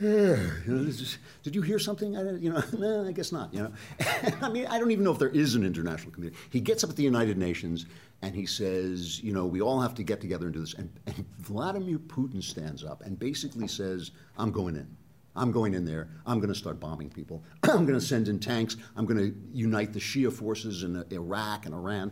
did 0.00 1.54
you 1.54 1.60
hear 1.60 1.78
something? 1.78 2.16
I, 2.16 2.32
you 2.36 2.50
know, 2.50 2.62
no, 2.78 3.06
I 3.06 3.12
guess 3.12 3.32
not. 3.32 3.52
You 3.52 3.64
know, 3.64 3.72
I 4.40 4.48
mean, 4.48 4.66
I 4.66 4.78
don't 4.78 4.90
even 4.90 5.04
know 5.04 5.12
if 5.12 5.18
there 5.18 5.28
is 5.28 5.54
an 5.56 5.62
international 5.62 6.10
community. 6.10 6.40
He 6.48 6.58
gets 6.58 6.82
up 6.82 6.88
at 6.88 6.96
the 6.96 7.02
United 7.02 7.36
Nations 7.36 7.84
and 8.22 8.34
he 8.34 8.46
says, 8.46 9.22
you 9.22 9.34
know, 9.34 9.44
we 9.44 9.60
all 9.60 9.78
have 9.78 9.94
to 9.96 10.02
get 10.02 10.22
together 10.22 10.46
and 10.46 10.54
do 10.54 10.60
this. 10.60 10.72
And, 10.72 10.90
and 11.06 11.26
Vladimir 11.40 11.98
Putin 11.98 12.42
stands 12.42 12.82
up 12.82 13.02
and 13.02 13.18
basically 13.18 13.68
says, 13.68 14.12
I'm 14.38 14.50
going 14.50 14.74
in. 14.76 14.96
I'm 15.36 15.52
going 15.52 15.74
in 15.74 15.84
there. 15.84 16.08
I'm 16.24 16.38
going 16.38 16.52
to 16.52 16.58
start 16.58 16.80
bombing 16.80 17.10
people. 17.10 17.44
I'm 17.64 17.84
going 17.84 17.98
to 17.98 18.00
send 18.00 18.28
in 18.28 18.40
tanks. 18.40 18.78
I'm 18.96 19.04
going 19.04 19.18
to 19.18 19.36
unite 19.52 19.92
the 19.92 20.00
Shia 20.00 20.32
forces 20.32 20.82
in 20.82 20.96
uh, 20.96 21.04
Iraq 21.10 21.66
and 21.66 21.74
Iran. 21.74 22.10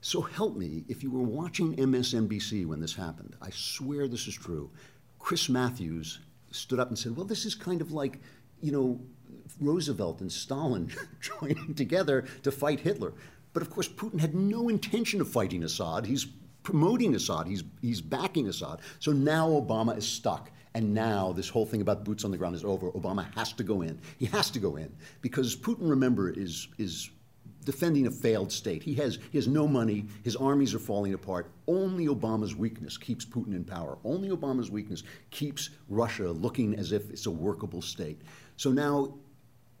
So 0.00 0.22
help 0.22 0.56
me, 0.56 0.84
if 0.88 1.02
you 1.02 1.10
were 1.10 1.22
watching 1.22 1.76
MSNBC 1.76 2.64
when 2.64 2.80
this 2.80 2.94
happened, 2.94 3.36
I 3.42 3.50
swear 3.50 4.08
this 4.08 4.26
is 4.26 4.34
true. 4.34 4.70
Chris 5.18 5.50
Matthews 5.50 6.20
stood 6.56 6.80
up 6.80 6.88
and 6.88 6.98
said, 6.98 7.16
well, 7.16 7.26
this 7.26 7.44
is 7.44 7.54
kind 7.54 7.80
of 7.80 7.92
like, 7.92 8.20
you 8.60 8.72
know, 8.72 9.00
Roosevelt 9.60 10.20
and 10.20 10.30
Stalin 10.30 10.90
joining 11.20 11.74
together 11.74 12.24
to 12.42 12.50
fight 12.50 12.80
Hitler. 12.80 13.12
But 13.52 13.62
of 13.62 13.70
course, 13.70 13.88
Putin 13.88 14.20
had 14.20 14.34
no 14.34 14.68
intention 14.68 15.20
of 15.20 15.28
fighting 15.28 15.64
Assad. 15.64 16.06
He's 16.06 16.26
promoting 16.62 17.14
Assad, 17.14 17.46
he's, 17.46 17.62
he's 17.80 18.00
backing 18.00 18.48
Assad. 18.48 18.80
So 18.98 19.12
now 19.12 19.48
Obama 19.48 19.96
is 19.96 20.06
stuck. 20.06 20.50
And 20.74 20.92
now 20.92 21.32
this 21.32 21.48
whole 21.48 21.64
thing 21.64 21.80
about 21.80 22.04
boots 22.04 22.22
on 22.24 22.30
the 22.30 22.36
ground 22.36 22.54
is 22.54 22.62
over. 22.62 22.90
Obama 22.90 23.32
has 23.34 23.54
to 23.54 23.62
go 23.62 23.80
in. 23.80 23.98
He 24.18 24.26
has 24.26 24.50
to 24.50 24.58
go 24.58 24.76
in 24.76 24.94
because 25.22 25.56
Putin, 25.56 25.88
remember, 25.88 26.28
is, 26.28 26.68
is 26.76 27.08
defending 27.66 28.06
a 28.06 28.10
failed 28.10 28.50
state. 28.50 28.82
He 28.82 28.94
has, 28.94 29.18
he 29.30 29.36
has 29.36 29.48
no 29.48 29.68
money. 29.68 30.06
His 30.22 30.36
armies 30.36 30.72
are 30.72 30.78
falling 30.78 31.12
apart. 31.12 31.50
Only 31.66 32.06
Obama's 32.06 32.54
weakness 32.54 32.96
keeps 32.96 33.26
Putin 33.26 33.54
in 33.54 33.64
power. 33.64 33.98
Only 34.04 34.30
Obama's 34.30 34.70
weakness 34.70 35.02
keeps 35.30 35.70
Russia 35.88 36.30
looking 36.30 36.74
as 36.76 36.92
if 36.92 37.10
it's 37.10 37.26
a 37.26 37.30
workable 37.30 37.82
state. 37.82 38.22
So 38.56 38.70
now 38.70 39.14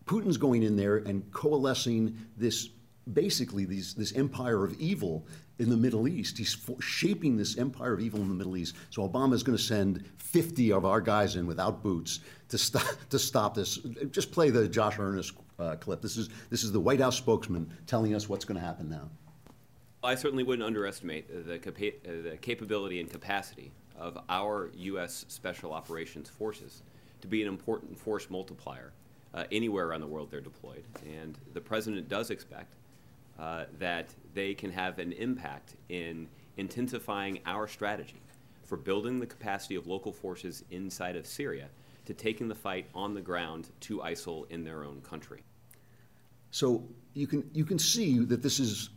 Putin's 0.04 0.36
going 0.36 0.64
in 0.64 0.76
there 0.76 0.98
and 0.98 1.30
coalescing 1.32 2.18
this 2.36 2.70
basically 3.12 3.64
these, 3.64 3.94
this 3.94 4.12
empire 4.16 4.64
of 4.64 4.74
evil 4.80 5.24
in 5.60 5.70
the 5.70 5.76
Middle 5.76 6.08
East. 6.08 6.36
He's 6.36 6.56
shaping 6.80 7.36
this 7.36 7.56
empire 7.56 7.92
of 7.92 8.00
evil 8.00 8.20
in 8.20 8.28
the 8.28 8.34
Middle 8.34 8.56
East. 8.56 8.74
So 8.90 9.08
Obama 9.08 9.34
is 9.34 9.44
going 9.44 9.56
to 9.56 9.62
send 9.62 10.04
50 10.18 10.72
of 10.72 10.84
our 10.84 11.00
guys 11.00 11.36
in 11.36 11.46
without 11.46 11.84
boots 11.84 12.18
to 12.48 12.58
stop, 12.58 12.82
to 13.10 13.18
stop 13.20 13.54
this. 13.54 13.78
Just 14.10 14.32
play 14.32 14.50
the 14.50 14.66
Josh 14.66 14.98
Earnest 14.98 15.34
uh, 15.58 15.76
clip. 15.76 16.02
This 16.02 16.16
is, 16.16 16.28
this 16.50 16.64
is 16.64 16.72
the 16.72 16.80
White 16.80 17.00
House 17.00 17.16
spokesman 17.16 17.70
telling 17.86 18.14
us 18.14 18.28
what's 18.28 18.44
going 18.44 18.58
to 18.60 18.64
happen 18.64 18.88
now. 18.88 19.08
I 20.02 20.14
certainly 20.14 20.44
wouldn't 20.44 20.66
underestimate 20.66 21.46
the, 21.46 21.58
capa- 21.58 21.98
the 22.04 22.36
capability 22.40 23.00
and 23.00 23.10
capacity 23.10 23.72
of 23.98 24.18
our 24.28 24.70
U.S. 24.74 25.24
Special 25.28 25.72
Operations 25.72 26.28
Forces 26.28 26.82
to 27.22 27.26
be 27.26 27.42
an 27.42 27.48
important 27.48 27.98
force 27.98 28.28
multiplier 28.30 28.92
uh, 29.34 29.44
anywhere 29.50 29.86
around 29.88 30.00
the 30.00 30.06
world 30.06 30.30
they're 30.30 30.40
deployed. 30.40 30.84
And 31.04 31.38
the 31.54 31.60
president 31.60 32.08
does 32.08 32.30
expect 32.30 32.74
uh, 33.38 33.64
that 33.78 34.14
they 34.34 34.54
can 34.54 34.70
have 34.70 34.98
an 34.98 35.12
impact 35.12 35.74
in 35.88 36.28
intensifying 36.56 37.40
our 37.46 37.66
strategy 37.66 38.20
for 38.64 38.76
building 38.76 39.18
the 39.18 39.26
capacity 39.26 39.74
of 39.74 39.86
local 39.86 40.12
forces 40.12 40.64
inside 40.70 41.16
of 41.16 41.26
Syria 41.26 41.68
to 42.06 42.14
taking 42.14 42.48
the 42.48 42.54
fight 42.54 42.86
on 42.94 43.14
the 43.14 43.20
ground 43.20 43.68
to 43.80 43.98
ISIL 43.98 44.50
in 44.50 44.64
their 44.64 44.84
own 44.84 45.00
country. 45.00 45.42
So 46.50 46.84
you 47.14 47.26
can 47.26 47.48
you 47.52 47.64
can 47.64 47.78
see 47.78 48.18
that 48.20 48.42
this 48.42 48.58
is 48.58 48.90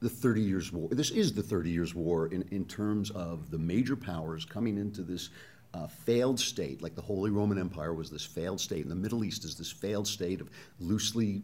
the 0.00 0.08
30 0.08 0.42
years 0.42 0.72
war. 0.72 0.88
This 0.90 1.10
is 1.10 1.32
the 1.32 1.42
30 1.42 1.70
years 1.70 1.94
war 1.94 2.28
in, 2.28 2.42
in 2.50 2.64
terms 2.64 3.10
of 3.10 3.50
the 3.50 3.58
major 3.58 3.96
powers 3.96 4.44
coming 4.44 4.78
into 4.78 5.02
this 5.02 5.30
uh, 5.74 5.86
failed 5.86 6.40
state, 6.40 6.82
like 6.82 6.94
the 6.94 7.02
Holy 7.02 7.30
Roman 7.30 7.58
Empire 7.58 7.94
was 7.94 8.10
this 8.10 8.24
failed 8.24 8.60
state, 8.60 8.82
and 8.82 8.90
the 8.90 8.96
Middle 8.96 9.24
East 9.24 9.44
is 9.44 9.54
this 9.54 9.70
failed 9.70 10.08
state 10.08 10.40
of 10.40 10.50
loosely 10.80 11.42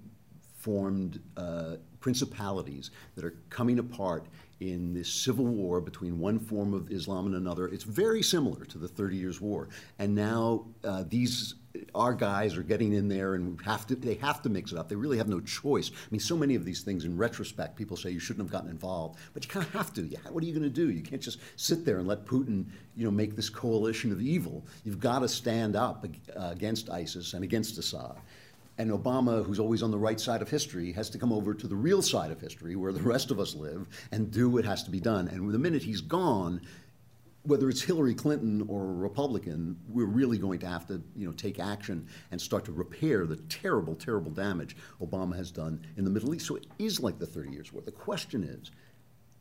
formed 0.56 1.20
uh, 1.36 1.76
principalities 2.00 2.90
that 3.14 3.24
are 3.24 3.34
coming 3.50 3.78
apart 3.78 4.26
in 4.60 4.94
this 4.94 5.12
civil 5.12 5.44
war 5.44 5.80
between 5.80 6.18
one 6.18 6.38
form 6.38 6.72
of 6.72 6.90
Islam 6.90 7.26
and 7.26 7.34
another. 7.34 7.68
It's 7.68 7.84
very 7.84 8.22
similar 8.22 8.64
to 8.64 8.78
the 8.78 8.88
Thirty 8.88 9.16
Years' 9.16 9.40
War, 9.40 9.68
and 9.98 10.14
now 10.14 10.66
uh, 10.84 11.04
these 11.08 11.54
our 11.94 12.14
guys 12.14 12.56
are 12.56 12.62
getting 12.62 12.92
in 12.92 13.08
there 13.08 13.34
and 13.34 13.60
have 13.62 13.86
to 13.86 13.94
they 13.94 14.14
have 14.14 14.42
to 14.42 14.48
mix 14.48 14.72
it 14.72 14.78
up. 14.78 14.88
They 14.88 14.96
really 14.96 15.18
have 15.18 15.28
no 15.28 15.40
choice. 15.40 15.90
I 15.90 16.08
mean, 16.10 16.20
so 16.20 16.36
many 16.36 16.54
of 16.54 16.64
these 16.64 16.82
things 16.82 17.04
in 17.04 17.16
retrospect, 17.16 17.76
people 17.76 17.96
say 17.96 18.10
you 18.10 18.18
shouldn't 18.18 18.44
have 18.44 18.52
gotten 18.52 18.70
involved, 18.70 19.18
but 19.34 19.44
you 19.44 19.50
kind 19.50 19.66
of 19.66 19.72
have 19.72 19.92
to. 19.94 20.02
What 20.30 20.42
are 20.42 20.46
you 20.46 20.52
going 20.52 20.62
to 20.62 20.70
do? 20.70 20.90
You 20.90 21.02
can't 21.02 21.22
just 21.22 21.38
sit 21.56 21.84
there 21.84 21.98
and 21.98 22.06
let 22.06 22.24
Putin, 22.24 22.66
you 22.96 23.04
know, 23.04 23.10
make 23.10 23.36
this 23.36 23.50
coalition 23.50 24.12
of 24.12 24.20
evil. 24.20 24.64
You've 24.84 25.00
got 25.00 25.20
to 25.20 25.28
stand 25.28 25.76
up 25.76 26.06
against 26.34 26.90
ISIS 26.90 27.34
and 27.34 27.44
against 27.44 27.78
Assad. 27.78 28.16
And 28.78 28.90
Obama, 28.90 29.44
who's 29.44 29.58
always 29.58 29.82
on 29.82 29.90
the 29.90 29.98
right 29.98 30.20
side 30.20 30.42
of 30.42 30.50
history, 30.50 30.92
has 30.92 31.08
to 31.10 31.18
come 31.18 31.32
over 31.32 31.54
to 31.54 31.66
the 31.66 31.76
real 31.76 32.02
side 32.02 32.30
of 32.30 32.40
history 32.40 32.76
where 32.76 32.92
the 32.92 33.02
rest 33.02 33.30
of 33.30 33.40
us 33.40 33.54
live 33.54 33.88
and 34.12 34.30
do 34.30 34.50
what 34.50 34.64
has 34.64 34.82
to 34.84 34.90
be 34.90 35.00
done. 35.00 35.28
And 35.28 35.50
the 35.50 35.58
minute 35.58 35.82
he's 35.82 36.02
gone, 36.02 36.60
whether 37.46 37.70
it's 37.70 37.80
Hillary 37.80 38.14
Clinton 38.14 38.64
or 38.68 38.82
a 38.82 38.94
Republican, 38.94 39.78
we're 39.88 40.04
really 40.04 40.36
going 40.36 40.58
to 40.58 40.66
have 40.66 40.86
to, 40.88 41.00
you 41.14 41.26
know, 41.26 41.32
take 41.32 41.58
action 41.58 42.06
and 42.30 42.40
start 42.40 42.64
to 42.66 42.72
repair 42.72 43.24
the 43.24 43.36
terrible, 43.36 43.94
terrible 43.94 44.30
damage 44.30 44.76
Obama 45.00 45.36
has 45.36 45.50
done 45.50 45.80
in 45.96 46.04
the 46.04 46.10
Middle 46.10 46.34
East. 46.34 46.46
So 46.46 46.56
it 46.56 46.66
is 46.78 47.00
like 47.00 47.18
the 47.18 47.26
30 47.26 47.50
Years' 47.50 47.72
War. 47.72 47.82
The 47.82 47.92
question 47.92 48.42
is, 48.42 48.72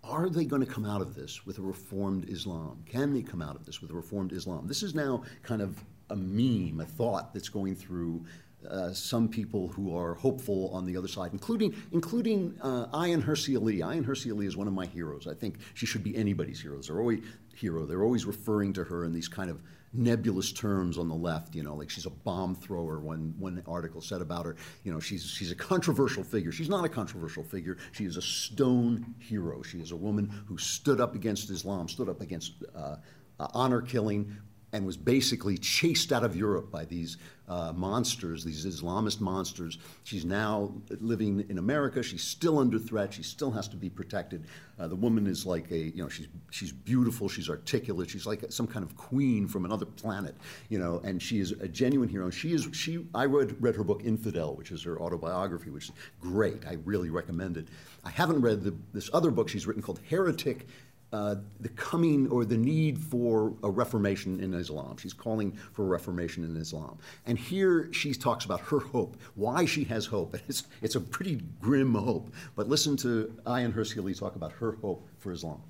are 0.04 0.30
they 0.30 0.46
going 0.46 0.64
to 0.64 0.72
come 0.72 0.86
out 0.86 1.02
of 1.02 1.16
this 1.16 1.46
with 1.46 1.58
a 1.58 1.62
reformed 1.62 2.30
Islam? 2.30 2.84
Can 2.86 3.14
they 3.14 3.24
come 3.24 3.42
out 3.42 3.56
of 3.56 3.66
this 3.66 3.82
with 3.82 3.90
a 3.90 3.96
reformed 3.96 4.32
Islam? 4.34 4.68
This 4.68 4.84
is 4.84 4.94
now 4.94 5.24
kind 5.42 5.62
of 5.62 5.84
a 6.12 6.16
meme, 6.16 6.80
a 6.80 6.86
thought 6.86 7.34
that's 7.34 7.50
going 7.50 7.76
through 7.76 8.24
uh, 8.70 8.94
some 8.94 9.28
people 9.28 9.68
who 9.70 9.96
are 9.96 10.16
hopeful 10.16 10.70
on 10.74 10.86
the 10.86 10.98
other 10.98 11.08
side, 11.08 11.32
including 11.34 11.76
including 11.92 12.58
uh, 12.62 12.88
Ayaan 12.88 13.24
Hirsi 13.24 13.56
Ali. 13.60 13.78
Ayaan 13.78 14.06
Hirsi 14.06 14.32
Ali 14.32 14.46
is 14.46 14.58
one 14.58 14.68
of 14.68 14.74
my 14.74 14.86
heroes. 14.86 15.28
I 15.28 15.34
think 15.34 15.58
she 15.74 15.86
should 15.86 16.04
be 16.04 16.16
anybody's 16.16 16.62
hero. 16.62 16.82
They're 16.82 17.00
always 17.00 17.24
hero. 17.56 17.86
They're 17.86 18.04
always 18.04 18.26
referring 18.26 18.74
to 18.74 18.84
her 18.84 19.06
in 19.06 19.14
these 19.14 19.28
kind 19.28 19.50
of 19.50 19.62
nebulous 19.94 20.52
terms 20.52 20.98
on 20.98 21.08
the 21.08 21.16
left. 21.16 21.56
You 21.56 21.64
know, 21.64 21.76
like 21.76 21.90
she's 21.90 22.06
a 22.06 22.10
bomb 22.10 22.56
thrower. 22.56 23.00
One 23.00 23.34
one 23.38 23.62
article 23.68 24.02
said 24.02 24.22
about 24.22 24.46
her. 24.46 24.56
You 24.84 24.94
know, 24.94 25.00
she's 25.00 25.26
she's 25.26 25.52
a 25.52 25.56
controversial 25.56 26.24
figure. 26.24 26.52
She's 26.52 26.70
not 26.70 26.86
a 26.86 26.90
controversial 26.90 27.44
figure. 27.44 27.78
She 27.92 28.06
is 28.06 28.18
a 28.18 28.22
stone 28.22 29.16
hero. 29.20 29.62
She 29.62 29.80
is 29.80 29.92
a 29.92 29.96
woman 29.96 30.32
who 30.48 30.58
stood 30.58 31.00
up 31.00 31.16
against 31.16 31.50
Islam, 31.50 31.88
stood 31.88 32.10
up 32.10 32.22
against. 32.22 32.54
Uh, 32.76 32.98
uh, 33.40 33.48
honor 33.54 33.82
killing, 33.82 34.36
and 34.74 34.86
was 34.86 34.98
basically 34.98 35.58
chased 35.58 36.12
out 36.12 36.24
of 36.24 36.36
Europe 36.36 36.72
by 36.72 36.86
these 36.86 37.18
uh, 37.48 37.72
monsters, 37.76 38.44
these 38.44 38.66
Islamist 38.66 39.22
monsters. 39.22 39.78
She's 40.04 40.26
now 40.26 40.74
living 41.00 41.46
in 41.48 41.60
America. 41.60 42.02
She's 42.02 42.24
still 42.24 42.58
under 42.58 42.80
threat. 42.80 43.14
She 43.14 43.24
still 43.24 43.52
has 43.52 43.68
to 43.70 43.78
be 43.78 43.90
protected. 43.90 44.46
Uh, 44.80 44.88
the 44.88 44.96
woman 44.96 45.28
is 45.28 45.46
like 45.46 45.70
a, 45.72 45.78
you 45.78 46.02
know, 46.02 46.10
she's 46.10 46.28
she's 46.50 46.72
beautiful. 46.72 47.30
She's 47.30 47.50
articulate. 47.50 48.10
She's 48.10 48.26
like 48.26 48.44
some 48.50 48.68
kind 48.68 48.84
of 48.84 48.98
queen 48.98 49.48
from 49.48 49.64
another 49.64 49.86
planet, 49.86 50.36
you 50.70 50.80
know. 50.80 51.02
And 51.04 51.22
she 51.22 51.40
is 51.40 51.52
a 51.52 51.68
genuine 51.68 52.10
hero. 52.10 52.30
She 52.30 52.54
is 52.54 52.68
she. 52.74 53.06
I 53.14 53.26
read 53.26 53.56
read 53.62 53.76
her 53.76 53.84
book 53.84 54.02
Infidel, 54.04 54.56
which 54.56 54.72
is 54.72 54.84
her 54.84 55.00
autobiography, 55.00 55.70
which 55.70 55.86
is 55.86 55.92
great. 56.20 56.66
I 56.68 56.78
really 56.84 57.12
recommend 57.12 57.58
it. 57.58 57.68
I 58.04 58.10
haven't 58.10 58.42
read 58.42 58.64
the, 58.64 58.74
this 58.94 59.10
other 59.14 59.32
book 59.32 59.50
she's 59.50 59.68
written 59.68 59.84
called 59.84 60.00
Heretic 60.10 60.68
uh, 61.16 61.36
the 61.62 61.70
coming 61.70 62.28
or 62.30 62.44
the 62.44 62.58
need 62.58 62.96
for 63.00 63.54
a 63.64 63.70
reformation 63.70 64.32
in 64.42 64.54
Islam. 64.54 64.98
She's 64.98 65.14
calling 65.14 65.50
for 65.72 65.84
a 65.84 65.90
reformation 65.98 66.44
in 66.44 66.58
Islam. 66.58 66.98
And 67.26 67.40
here 67.40 67.78
she 67.94 68.14
talks 68.14 68.44
about 68.44 68.60
her 68.72 68.80
hope, 68.80 69.16
why 69.36 69.60
she 69.74 69.84
has 69.94 70.04
hope. 70.16 70.32
It's, 70.50 70.62
it's 70.86 70.98
a 71.02 71.04
pretty 71.16 71.36
grim 71.68 71.94
hope. 72.10 72.28
But 72.58 72.68
listen 72.68 72.94
to 72.98 73.10
Ayaan 73.46 73.74
Hirsi 73.78 73.98
Ali 74.02 74.14
talk 74.14 74.36
about 74.36 74.52
her 74.62 74.72
hope 74.84 75.02
for 75.22 75.32
Islam. 75.32 75.62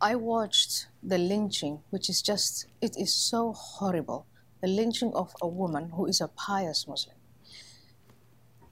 I 0.00 0.14
watched 0.14 0.72
the 1.12 1.18
lynching, 1.18 1.74
which 1.90 2.06
is 2.12 2.22
just, 2.30 2.52
it 2.80 2.94
is 3.04 3.12
so 3.30 3.52
horrible. 3.52 4.20
The 4.62 4.68
lynching 4.68 5.12
of 5.22 5.28
a 5.42 5.48
woman 5.62 5.84
who 5.94 6.06
is 6.06 6.20
a 6.22 6.28
pious 6.28 6.88
Muslim. 6.88 7.18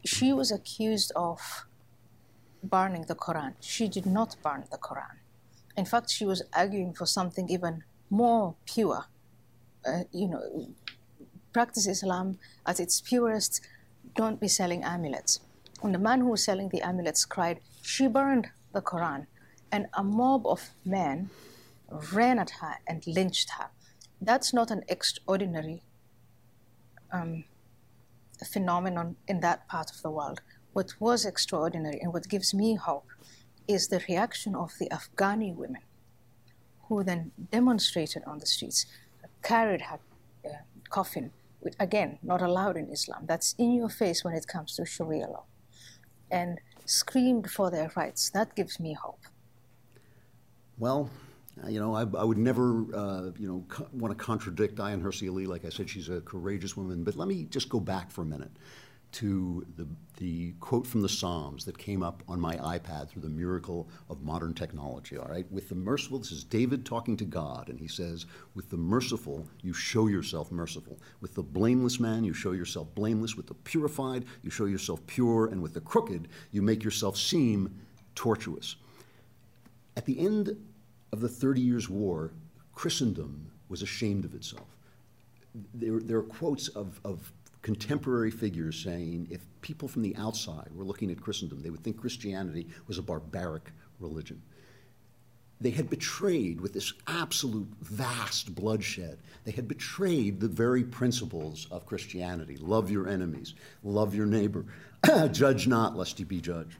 She 0.05 0.33
was 0.33 0.51
accused 0.51 1.12
of 1.15 1.67
burning 2.62 3.05
the 3.12 3.19
Quran. 3.27 3.53
She 3.61 3.87
did 3.89 4.07
not 4.07 4.37
burn 4.43 4.65
the 4.71 4.79
Quran 4.79 5.17
in 5.77 5.85
fact, 5.85 6.11
she 6.11 6.25
was 6.25 6.43
arguing 6.55 6.95
for 6.95 7.07
something 7.07 7.49
even 7.51 7.85
more 8.09 8.57
pure. 8.67 9.05
Uh, 9.87 10.05
you 10.12 10.29
know, 10.29 10.69
practice 11.53 11.87
Islam 11.87 12.39
at 12.67 12.81
its 12.81 13.01
purest. 13.01 13.61
Don't 14.15 14.41
be 14.41 14.49
selling 14.49 14.83
amulets. 14.83 15.41
And 15.83 15.95
the 15.95 15.99
man 15.99 16.21
who 16.21 16.29
was 16.29 16.45
selling 16.45 16.71
the 16.71 16.81
amulets 16.81 17.25
cried, 17.25 17.61
She 17.83 18.09
burned 18.09 18.49
the 18.73 18.81
Quran. 18.81 19.27
And 19.71 19.87
a 19.93 20.03
mob 20.03 20.47
of 20.47 20.71
men 20.85 21.31
ran 22.12 22.39
at 22.39 22.51
her 22.62 22.77
and 22.87 23.07
lynched 23.07 23.51
her. 23.59 23.69
That's 24.21 24.55
not 24.55 24.71
an 24.71 24.83
extraordinary 24.89 25.83
um, 27.12 27.45
phenomenon 28.45 29.17
in 29.29 29.41
that 29.41 29.69
part 29.69 29.91
of 29.91 30.01
the 30.03 30.11
world. 30.11 30.41
What 30.73 30.95
was 30.99 31.27
extraordinary 31.27 31.99
and 32.01 32.12
what 32.12 32.29
gives 32.29 32.55
me 32.55 32.77
hope 32.77 33.09
is 33.69 33.89
the 33.89 34.03
reaction 34.09 34.55
of 34.55 34.73
the 34.79 34.89
Afghani 34.89 35.55
women 35.55 35.83
who 36.89 37.03
then 37.03 37.33
demonstrated 37.51 38.23
on 38.27 38.39
the 38.39 38.47
streets, 38.47 38.87
carried 39.43 39.83
her 39.83 39.99
uh, 40.45 40.49
coffin, 40.89 41.31
which 41.61 41.75
again, 41.81 42.19
not 42.23 42.43
allowed 42.43 42.77
in 42.77 42.89
Islam. 42.91 43.25
That's 43.27 43.55
in 43.59 43.73
your 43.73 43.89
face 43.89 44.25
when 44.25 44.35
it 44.35 44.47
comes 44.47 44.77
to 44.77 44.87
Sharia 44.87 45.27
law, 45.27 45.45
and 46.31 46.61
screamed 46.85 47.51
for 47.51 47.71
their 47.71 47.91
rights. 47.97 48.31
That 48.31 48.55
gives 48.55 48.79
me 48.79 48.95
hope. 48.95 49.25
Well, 50.79 51.11
uh, 51.65 51.69
you 51.69 51.81
know, 51.81 51.95
I, 51.95 52.03
I 52.03 52.25
would 52.25 52.39
never, 52.39 52.85
uh, 52.95 53.31
you 53.39 53.49
know, 53.49 53.65
co- 53.69 53.89
want 53.93 54.17
to 54.17 54.25
contradict 54.25 54.77
Ayaan 54.77 55.03
Hirsi 55.03 55.29
Ali. 55.29 55.47
Like 55.47 55.65
I 55.65 55.71
said, 55.71 55.89
she's 55.89 56.09
a 56.09 56.21
courageous 56.21 56.77
woman. 56.77 57.03
But 57.03 57.17
let 57.17 57.29
me 57.29 57.45
just 57.45 57.69
go 57.69 57.81
back 57.81 58.11
for 58.11 58.23
a 58.23 58.27
minute 58.27 58.51
to 59.12 59.66
the, 59.77 59.87
the 60.19 60.53
quote 60.61 60.87
from 60.87 61.01
the 61.01 61.09
Psalms 61.09 61.64
that 61.64 61.79
came 61.79 62.03
up 62.03 62.23
on 62.29 62.40
my 62.40 62.57
iPad 62.57 63.09
through 63.09 63.23
the 63.23 63.29
miracle 63.29 63.88
of 64.11 64.23
modern 64.23 64.53
technology. 64.53 65.16
All 65.16 65.29
right, 65.29 65.51
with 65.51 65.69
the 65.69 65.75
merciful, 65.75 66.19
this 66.19 66.33
is 66.33 66.45
David 66.45 66.85
talking 66.85 67.16
to 67.19 67.25
God, 67.25 67.69
and 67.69 67.79
he 67.79 67.88
says, 67.88 68.27
With 68.55 68.69
the 68.71 68.77
merciful, 68.77 69.47
you 69.62 69.73
show 69.73 70.09
yourself 70.09 70.53
merciful. 70.53 70.99
With 71.21 71.35
the 71.35 71.42
blameless 71.42 71.99
man, 71.99 72.25
you 72.25 72.35
show 72.35 72.53
yourself 72.53 72.95
blameless. 72.95 73.37
With 73.37 73.47
the 73.47 73.55
purified, 73.55 74.27
you 74.42 74.51
show 74.51 74.66
yourself 74.66 75.07
pure. 75.07 75.47
And 75.47 75.62
with 75.62 75.75
the 75.75 75.81
crooked, 75.81 76.29
you 76.51 76.61
make 76.61 76.85
yourself 76.85 77.16
seem 77.16 77.75
tortuous. 78.14 78.77
At 79.97 80.05
the 80.05 80.19
end 80.19 80.57
of 81.12 81.21
the 81.21 81.29
Thirty 81.29 81.62
Years' 81.62 81.88
War, 81.88 82.33
Christendom 82.75 83.51
was 83.69 83.83
ashamed 83.83 84.25
of 84.25 84.35
itself. 84.35 84.77
There, 85.73 86.01
there 86.01 86.19
are 86.19 86.23
quotes 86.23 86.69
of, 86.69 87.01
of 87.05 87.33
contemporary 87.67 88.31
figures 88.31 88.81
saying 88.81 89.27
if 89.29 89.45
people 89.61 89.89
from 89.89 90.03
the 90.03 90.15
outside 90.15 90.69
were 90.73 90.85
looking 90.85 91.11
at 91.11 91.21
Christendom, 91.21 91.61
they 91.63 91.71
would 91.71 91.83
think 91.83 92.01
Christianity 92.01 92.69
was 92.87 92.97
a 92.97 93.03
barbaric 93.03 93.73
religion. 93.99 94.41
They 95.61 95.71
had 95.71 95.91
betrayed, 95.91 96.61
with 96.61 96.73
this 96.73 96.93
absolute 97.09 97.67
vast 97.81 98.55
bloodshed, 98.55 99.19
they 99.43 99.51
had 99.51 99.67
betrayed 99.67 100.39
the 100.39 100.47
very 100.47 100.85
principles 100.85 101.67
of 101.73 101.87
Christianity 101.87 102.57
love 102.57 102.89
your 102.89 103.09
enemies, 103.09 103.55
love 103.83 104.15
your 104.15 104.27
neighbor, 104.27 104.65
judge 105.33 105.67
not, 105.67 105.97
lest 105.97 106.21
you 106.21 106.25
be 106.25 106.41
judged. 106.41 106.79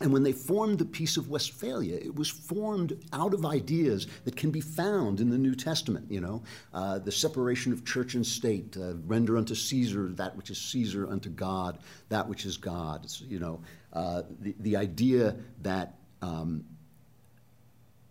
And 0.00 0.12
when 0.12 0.24
they 0.24 0.32
formed 0.32 0.80
the 0.80 0.84
Peace 0.84 1.16
of 1.16 1.28
Westphalia, 1.28 1.96
it 1.96 2.16
was 2.16 2.28
formed 2.28 2.98
out 3.12 3.32
of 3.32 3.46
ideas 3.46 4.08
that 4.24 4.34
can 4.34 4.50
be 4.50 4.60
found 4.60 5.20
in 5.20 5.30
the 5.30 5.38
New 5.38 5.54
Testament. 5.54 6.10
You 6.10 6.20
know, 6.20 6.42
uh, 6.72 6.98
the 6.98 7.12
separation 7.12 7.72
of 7.72 7.84
church 7.84 8.14
and 8.14 8.26
state, 8.26 8.76
uh, 8.76 8.94
render 9.06 9.36
unto 9.36 9.54
Caesar 9.54 10.08
that 10.14 10.36
which 10.36 10.50
is 10.50 10.58
Caesar, 10.58 11.08
unto 11.08 11.30
God 11.30 11.78
that 12.08 12.28
which 12.28 12.44
is 12.44 12.56
God. 12.56 13.04
It's, 13.04 13.20
you 13.20 13.38
know, 13.38 13.60
uh, 13.92 14.22
the 14.40 14.54
the 14.58 14.76
idea 14.76 15.36
that 15.62 15.94
um, 16.22 16.64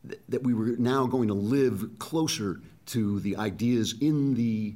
th- 0.07 0.21
that 0.29 0.41
we 0.41 0.53
were 0.53 0.77
now 0.77 1.05
going 1.05 1.27
to 1.27 1.33
live 1.33 1.99
closer 1.99 2.61
to 2.85 3.19
the 3.19 3.35
ideas 3.35 3.95
in 3.99 4.35
the 4.35 4.73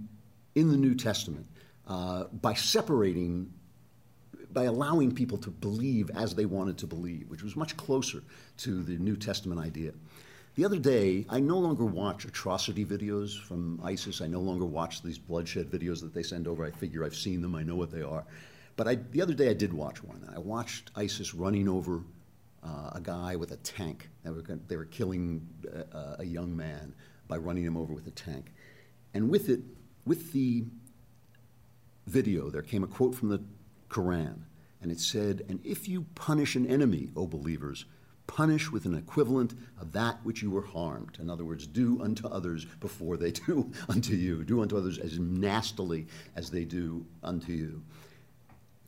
in 0.55 0.71
the 0.71 0.77
New 0.77 0.95
Testament 0.95 1.45
uh, 1.87 2.25
by 2.25 2.53
separating, 2.53 3.53
by 4.57 4.63
allowing 4.63 5.11
people 5.11 5.37
to 5.37 5.51
believe 5.51 6.09
as 6.15 6.33
they 6.33 6.47
wanted 6.47 6.79
to 6.79 6.87
believe, 6.87 7.29
which 7.29 7.43
was 7.43 7.55
much 7.55 7.77
closer 7.77 8.23
to 8.57 8.81
the 8.81 8.97
New 8.97 9.15
Testament 9.15 9.61
idea. 9.61 9.91
The 10.55 10.65
other 10.65 10.79
day, 10.79 11.27
I 11.29 11.39
no 11.39 11.59
longer 11.59 11.85
watch 11.85 12.25
atrocity 12.25 12.83
videos 12.83 13.39
from 13.39 13.79
ISIS. 13.83 14.19
I 14.19 14.25
no 14.25 14.39
longer 14.39 14.65
watch 14.65 15.03
these 15.03 15.19
bloodshed 15.19 15.69
videos 15.69 16.01
that 16.01 16.11
they 16.11 16.23
send 16.23 16.47
over. 16.47 16.65
I 16.65 16.71
figure 16.71 17.05
I've 17.05 17.15
seen 17.15 17.39
them, 17.43 17.53
I 17.53 17.61
know 17.61 17.75
what 17.75 17.91
they 17.91 18.01
are. 18.01 18.23
But 18.77 18.87
I, 18.87 18.95
the 18.95 19.21
other 19.21 19.35
day, 19.35 19.51
I 19.51 19.53
did 19.53 19.71
watch 19.71 20.03
one. 20.03 20.27
I 20.35 20.39
watched 20.39 20.89
ISIS 20.95 21.35
running 21.35 21.69
over 21.69 22.01
uh, 22.63 22.89
a 22.93 22.99
guy 22.99 23.35
with 23.35 23.51
a 23.51 23.57
tank. 23.57 24.09
They 24.23 24.31
were, 24.31 24.41
they 24.41 24.75
were 24.75 24.85
killing 24.85 25.47
uh, 25.93 26.15
a 26.17 26.25
young 26.25 26.57
man 26.57 26.95
by 27.27 27.37
running 27.37 27.63
him 27.63 27.77
over 27.77 27.93
with 27.93 28.07
a 28.07 28.11
tank. 28.25 28.51
And 29.13 29.29
with 29.29 29.49
it, 29.49 29.59
with 30.07 30.33
the 30.33 30.63
video, 32.07 32.49
there 32.49 32.63
came 32.63 32.83
a 32.83 32.87
quote 32.87 33.13
from 33.13 33.29
the 33.29 33.43
Quran, 33.89 34.39
and 34.87 34.95
it 34.95 35.01
said, 35.01 35.43
And 35.49 35.59
if 35.65 35.89
you 35.89 36.05
punish 36.15 36.55
an 36.55 36.65
enemy, 36.65 37.09
O 37.13 37.27
believers, 37.27 37.83
punish 38.25 38.71
with 38.71 38.85
an 38.85 38.95
equivalent 38.95 39.53
of 39.81 39.91
that 39.91 40.17
which 40.23 40.41
you 40.41 40.49
were 40.49 40.61
harmed. 40.61 41.17
In 41.19 41.29
other 41.29 41.43
words, 41.43 41.67
do 41.67 42.01
unto 42.01 42.25
others 42.25 42.63
before 42.79 43.17
they 43.17 43.31
do 43.31 43.69
unto 43.89 44.13
you. 44.15 44.45
Do 44.45 44.61
unto 44.61 44.77
others 44.77 44.97
as 44.97 45.19
nastily 45.19 46.07
as 46.37 46.49
they 46.49 46.63
do 46.63 47.05
unto 47.21 47.51
you. 47.51 47.83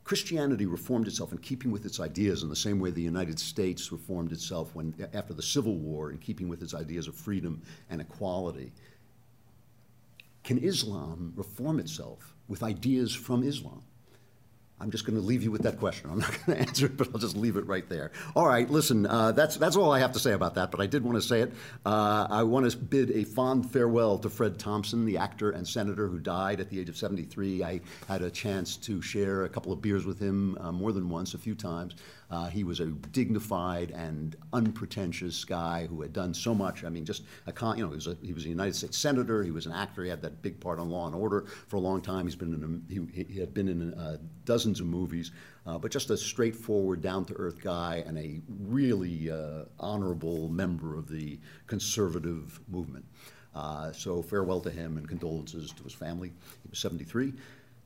Christianity 0.04 0.64
reformed 0.64 1.06
itself 1.06 1.32
in 1.32 1.38
keeping 1.38 1.70
with 1.70 1.84
its 1.84 2.00
ideas 2.00 2.42
in 2.42 2.48
the 2.48 2.56
same 2.56 2.80
way 2.80 2.90
the 2.90 3.02
United 3.02 3.38
States 3.38 3.92
reformed 3.92 4.32
itself 4.32 4.74
when, 4.74 4.94
after 5.12 5.34
the 5.34 5.42
Civil 5.42 5.76
War 5.76 6.12
in 6.12 6.16
keeping 6.16 6.48
with 6.48 6.62
its 6.62 6.72
ideas 6.72 7.08
of 7.08 7.14
freedom 7.14 7.60
and 7.90 8.00
equality. 8.00 8.72
Can 10.44 10.56
Islam 10.56 11.34
reform 11.36 11.78
itself 11.78 12.34
with 12.48 12.62
ideas 12.62 13.14
from 13.14 13.42
Islam? 13.42 13.82
I'm 14.80 14.90
just 14.90 15.04
going 15.04 15.16
to 15.16 15.24
leave 15.24 15.42
you 15.42 15.50
with 15.50 15.62
that 15.62 15.78
question. 15.78 16.10
I'm 16.10 16.20
not 16.20 16.30
going 16.46 16.58
to 16.58 16.68
answer 16.68 16.86
it, 16.86 16.96
but 16.96 17.08
I'll 17.12 17.20
just 17.20 17.36
leave 17.36 17.56
it 17.56 17.66
right 17.66 17.86
there. 17.88 18.12
All 18.34 18.46
right, 18.46 18.68
listen, 18.68 19.06
uh, 19.06 19.32
that's, 19.32 19.56
that's 19.56 19.76
all 19.76 19.92
I 19.92 19.98
have 19.98 20.12
to 20.12 20.18
say 20.18 20.32
about 20.32 20.54
that, 20.54 20.70
but 20.70 20.80
I 20.80 20.86
did 20.86 21.04
want 21.04 21.16
to 21.16 21.22
say 21.22 21.42
it. 21.42 21.52
Uh, 21.84 22.26
I 22.30 22.42
want 22.44 22.70
to 22.70 22.76
bid 22.76 23.10
a 23.10 23.24
fond 23.24 23.70
farewell 23.70 24.18
to 24.18 24.30
Fred 24.30 24.58
Thompson, 24.58 25.04
the 25.04 25.18
actor 25.18 25.50
and 25.50 25.68
senator 25.68 26.08
who 26.08 26.18
died 26.18 26.60
at 26.60 26.70
the 26.70 26.80
age 26.80 26.88
of 26.88 26.96
73. 26.96 27.62
I 27.62 27.80
had 28.08 28.22
a 28.22 28.30
chance 28.30 28.76
to 28.78 29.02
share 29.02 29.44
a 29.44 29.48
couple 29.48 29.72
of 29.72 29.82
beers 29.82 30.06
with 30.06 30.18
him 30.18 30.56
uh, 30.60 30.72
more 30.72 30.92
than 30.92 31.08
once, 31.10 31.34
a 31.34 31.38
few 31.38 31.54
times. 31.54 31.94
Uh, 32.30 32.46
he 32.46 32.62
was 32.62 32.78
a 32.78 32.86
dignified 32.86 33.90
and 33.90 34.36
unpretentious 34.52 35.44
guy 35.44 35.86
who 35.86 36.00
had 36.00 36.12
done 36.12 36.32
so 36.32 36.54
much. 36.54 36.84
I 36.84 36.88
mean, 36.88 37.04
just 37.04 37.24
a 37.46 37.52
con- 37.52 37.76
you 37.76 37.84
know, 37.84 37.90
he 37.90 37.96
was 37.96 38.06
a, 38.06 38.16
he 38.22 38.32
was 38.32 38.44
a 38.44 38.48
United 38.48 38.76
States 38.76 38.96
senator. 38.96 39.42
He 39.42 39.50
was 39.50 39.66
an 39.66 39.72
actor. 39.72 40.04
He 40.04 40.10
had 40.10 40.22
that 40.22 40.40
big 40.40 40.60
part 40.60 40.78
on 40.78 40.90
Law 40.90 41.06
and 41.06 41.14
Order 41.14 41.46
for 41.66 41.76
a 41.76 41.80
long 41.80 42.00
time. 42.00 42.26
He's 42.26 42.36
been 42.36 42.54
in 42.54 42.82
a, 42.88 42.92
he, 42.92 43.24
he 43.32 43.40
had 43.40 43.52
been 43.52 43.68
in 43.68 43.94
uh, 43.94 44.18
dozens 44.44 44.78
of 44.78 44.86
movies, 44.86 45.32
uh, 45.66 45.76
but 45.78 45.90
just 45.90 46.10
a 46.10 46.16
straightforward, 46.16 47.02
down-to-earth 47.02 47.60
guy 47.60 48.04
and 48.06 48.16
a 48.16 48.40
really 48.60 49.30
uh, 49.30 49.64
honorable 49.80 50.48
member 50.48 50.96
of 50.96 51.08
the 51.08 51.38
conservative 51.66 52.60
movement. 52.68 53.04
Uh, 53.54 53.90
so 53.90 54.22
farewell 54.22 54.60
to 54.60 54.70
him 54.70 54.96
and 54.96 55.08
condolences 55.08 55.72
to 55.72 55.82
his 55.82 55.92
family. 55.92 56.28
He 56.62 56.68
was 56.70 56.78
73. 56.78 57.32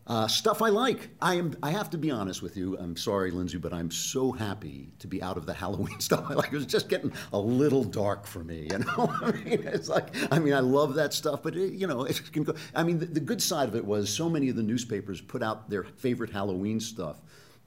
Uh, 0.06 0.28
stuff 0.28 0.60
I 0.60 0.68
like. 0.68 1.08
I 1.22 1.36
am. 1.36 1.56
I 1.62 1.70
have 1.70 1.88
to 1.90 1.98
be 1.98 2.10
honest 2.10 2.42
with 2.42 2.58
you. 2.58 2.76
I'm 2.78 2.94
sorry, 2.94 3.30
Lindsay, 3.30 3.56
but 3.56 3.72
I'm 3.72 3.90
so 3.90 4.32
happy 4.32 4.90
to 4.98 5.06
be 5.06 5.22
out 5.22 5.38
of 5.38 5.46
the 5.46 5.54
Halloween 5.62 5.98
stuff 5.98 6.26
I 6.28 6.34
like. 6.34 6.52
It 6.52 6.56
was 6.56 6.66
just 6.66 6.90
getting 6.90 7.12
a 7.32 7.38
little 7.38 7.84
dark 7.84 8.26
for 8.26 8.44
me. 8.44 8.68
You 8.70 8.78
know, 8.78 9.14
I 9.22 9.32
mean, 9.32 9.62
it's 9.66 9.88
like. 9.88 10.14
I 10.30 10.38
mean, 10.38 10.52
I 10.52 10.60
love 10.60 10.94
that 10.94 11.14
stuff, 11.14 11.42
but 11.42 11.56
it, 11.56 11.72
you 11.72 11.86
know, 11.86 12.04
it 12.04 12.20
can 12.32 12.44
go. 12.44 12.54
I 12.74 12.82
mean, 12.82 12.98
the, 12.98 13.06
the, 13.06 13.20
good 13.20 13.40
side 13.40 13.68
of 13.68 13.76
it 13.76 13.84
was 13.84 14.10
so 14.10 14.28
many 14.28 14.50
of 14.50 14.56
the 14.56 14.62
newspapers 14.62 15.22
put 15.22 15.42
out 15.42 15.70
their 15.70 15.84
favorite 15.84 16.30
Halloween 16.30 16.80
stuff. 16.80 17.22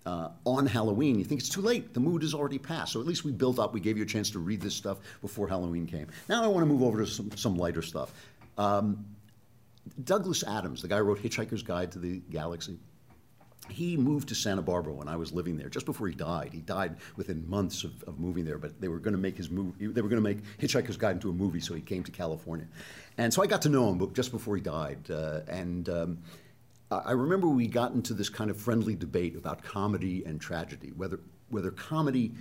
Uh, 0.05 0.29
on 0.45 0.65
Halloween, 0.65 1.19
you 1.19 1.25
think 1.25 1.41
it's 1.41 1.49
too 1.49 1.61
late. 1.61 1.93
The 1.93 1.99
mood 1.99 2.23
is 2.23 2.33
already 2.33 2.59
passed. 2.59 2.93
So 2.93 3.01
at 3.01 3.07
least 3.07 3.25
we 3.25 3.33
built 3.33 3.59
up. 3.59 3.73
We 3.73 3.81
gave 3.81 3.97
you 3.97 4.03
a 4.03 4.07
chance 4.07 4.29
to 4.29 4.39
read 4.39 4.61
this 4.61 4.73
stuff 4.73 4.99
before 5.21 5.49
Halloween 5.49 5.85
came. 5.85 6.07
Now 6.29 6.43
I 6.43 6.47
want 6.47 6.61
to 6.61 6.65
move 6.65 6.81
over 6.81 6.99
to 6.99 7.07
some, 7.07 7.29
some 7.35 7.57
lighter 7.57 7.81
stuff. 7.81 8.13
Um, 8.57 9.05
Douglas 10.03 10.43
Adams, 10.43 10.81
the 10.81 10.87
guy 10.87 10.97
who 10.97 11.03
wrote 11.03 11.21
Hitchhiker's 11.21 11.63
Guide 11.63 11.91
to 11.93 11.99
the 11.99 12.19
Galaxy, 12.29 12.77
he 13.69 13.97
moved 13.97 14.29
to 14.29 14.35
Santa 14.35 14.61
Barbara 14.61 14.93
when 14.93 15.07
I 15.07 15.15
was 15.17 15.33
living 15.33 15.57
there, 15.57 15.69
just 15.69 15.85
before 15.85 16.07
he 16.07 16.15
died. 16.15 16.51
He 16.53 16.61
died 16.61 16.97
within 17.15 17.47
months 17.49 17.83
of, 17.83 18.01
of 18.03 18.19
moving 18.19 18.45
there, 18.45 18.57
but 18.57 18.79
they 18.79 18.87
were 18.87 18.99
going 18.99 19.13
to 19.13 19.19
make 19.19 19.35
his 19.35 19.49
movie. 19.49 19.87
They 19.87 20.01
were 20.01 20.09
going 20.09 20.23
to 20.23 20.29
make 20.29 20.39
Hitchhiker's 20.57 20.97
Guide 20.97 21.15
into 21.15 21.29
a 21.29 21.33
movie, 21.33 21.59
so 21.59 21.73
he 21.73 21.81
came 21.81 22.03
to 22.03 22.11
California, 22.11 22.67
and 23.17 23.33
so 23.33 23.41
I 23.41 23.47
got 23.47 23.61
to 23.63 23.69
know 23.69 23.89
him 23.89 24.13
just 24.13 24.31
before 24.31 24.55
he 24.55 24.61
died. 24.61 25.09
Uh, 25.09 25.41
and 25.47 25.89
um, 25.89 26.19
I 26.89 27.11
remember 27.11 27.47
we 27.47 27.67
got 27.67 27.93
into 27.93 28.13
this 28.13 28.29
kind 28.29 28.49
of 28.49 28.57
friendly 28.57 28.95
debate 28.95 29.35
about 29.35 29.63
comedy 29.63 30.23
and 30.25 30.39
tragedy, 30.39 30.93
whether 30.95 31.19
whether 31.49 31.71
comedy 31.71 32.33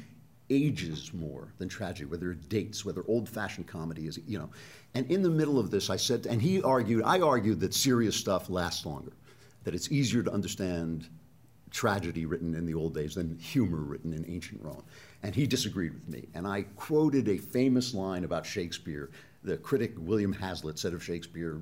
ages 0.51 1.13
more 1.13 1.53
than 1.59 1.69
tragedy, 1.69 2.05
whether 2.05 2.33
it 2.33 2.49
dates, 2.49 2.85
whether 2.85 3.03
old-fashioned 3.09 3.67
comedy 3.67 4.07
is, 4.07 4.19
you 4.27 4.39
know. 4.39 4.51
And 4.95 5.11
in 5.11 5.23
the 5.23 5.31
middle 5.31 5.59
of 5.59 5.71
this, 5.71 5.91
I 5.91 5.97
said, 5.97 6.27
and 6.27 6.41
he 6.41 6.63
argued, 6.63 7.03
I 7.05 7.21
argued 7.21 7.61
that 7.61 7.75
serious 7.75 8.17
stuff 8.17 8.49
lasts 8.49 8.87
longer, 8.87 9.13
that 9.65 9.75
it's 9.75 9.91
easier 9.91 10.23
to 10.23 10.33
understand 10.33 11.09
tragedy 11.71 12.27
written 12.27 12.55
in 12.55 12.65
the 12.65 12.75
old 12.75 12.95
days 12.95 13.17
than 13.17 13.37
humor 13.39 13.79
written 13.79 14.13
in 14.13 14.25
ancient 14.29 14.63
Rome. 14.63 14.83
And 15.23 15.35
he 15.35 15.47
disagreed 15.47 15.95
with 15.95 16.09
me. 16.09 16.29
And 16.35 16.47
I 16.47 16.63
quoted 16.77 17.29
a 17.29 17.37
famous 17.37 17.93
line 17.93 18.25
about 18.25 18.47
Shakespeare. 18.47 19.11
The 19.43 19.57
critic 19.59 19.93
William 19.99 20.33
Hazlitt 20.33 20.79
said 20.79 20.95
of 20.95 21.03
Shakespeare, 21.03 21.61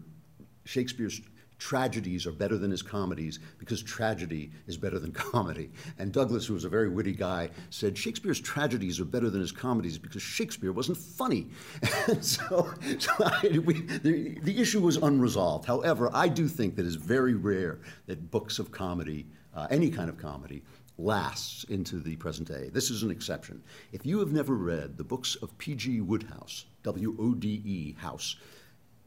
Shakespeare's 0.64 1.20
tragedies 1.58 2.26
are 2.26 2.32
better 2.32 2.58
than 2.58 2.70
his 2.70 2.82
comedies 2.82 3.38
because 3.58 3.82
tragedy 3.82 4.50
is 4.66 4.76
better 4.76 4.98
than 4.98 5.12
comedy. 5.32 5.70
And 5.98 6.12
Douglas, 6.12 6.46
who 6.46 6.54
was 6.54 6.64
a 6.64 6.68
very 6.68 6.88
witty 6.88 7.12
guy, 7.12 7.50
said 7.70 7.96
Shakespeare's 7.96 8.40
tragedies 8.40 9.00
are 9.00 9.04
better 9.04 9.30
than 9.30 9.40
his 9.40 9.52
comedies 9.52 9.98
because 9.98 10.22
Shakespeare 10.22 10.72
wasn't 10.72 10.98
funny. 10.98 11.48
And 12.06 12.22
so, 12.22 12.70
so 12.98 13.12
I, 13.20 13.60
we, 13.64 13.80
the, 13.80 14.38
the 14.42 14.60
issue 14.60 14.80
was 14.80 14.96
unresolved. 14.98 15.64
However, 15.64 16.10
I 16.12 16.28
do 16.28 16.46
think 16.48 16.76
that 16.76 16.84
it's 16.84 16.96
very 16.96 17.34
rare 17.34 17.80
that 18.06 18.30
books 18.30 18.58
of 18.58 18.70
comedy, 18.70 19.26
uh, 19.54 19.66
any 19.70 19.90
kind 19.90 20.10
of 20.10 20.18
comedy, 20.18 20.62
lasts 20.98 21.64
into 21.64 21.98
the 21.98 22.16
present 22.16 22.48
day. 22.48 22.68
This 22.72 22.90
is 22.90 23.02
an 23.02 23.10
exception. 23.10 23.62
If 23.92 24.04
you 24.04 24.18
have 24.18 24.32
never 24.32 24.54
read 24.54 24.96
the 24.96 25.04
books 25.04 25.34
of 25.36 25.56
P.G. 25.58 26.00
Wodehouse, 26.00 26.66
W 26.82 27.16
O 27.18 27.34
D 27.34 27.62
E 27.64 27.92
House, 27.98 28.36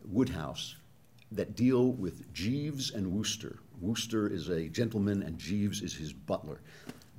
Wodehouse, 0.04 0.76
that 1.32 1.56
deal 1.56 1.92
with 1.92 2.34
Jeeves 2.34 2.92
and 2.92 3.12
Wooster. 3.12 3.60
Wooster 3.82 4.28
is 4.28 4.50
a 4.50 4.70
gentleman 4.70 5.24
and 5.24 5.38
Jeeves 5.38 5.82
is 5.82 5.94
his 5.96 6.14
butler. 6.14 6.62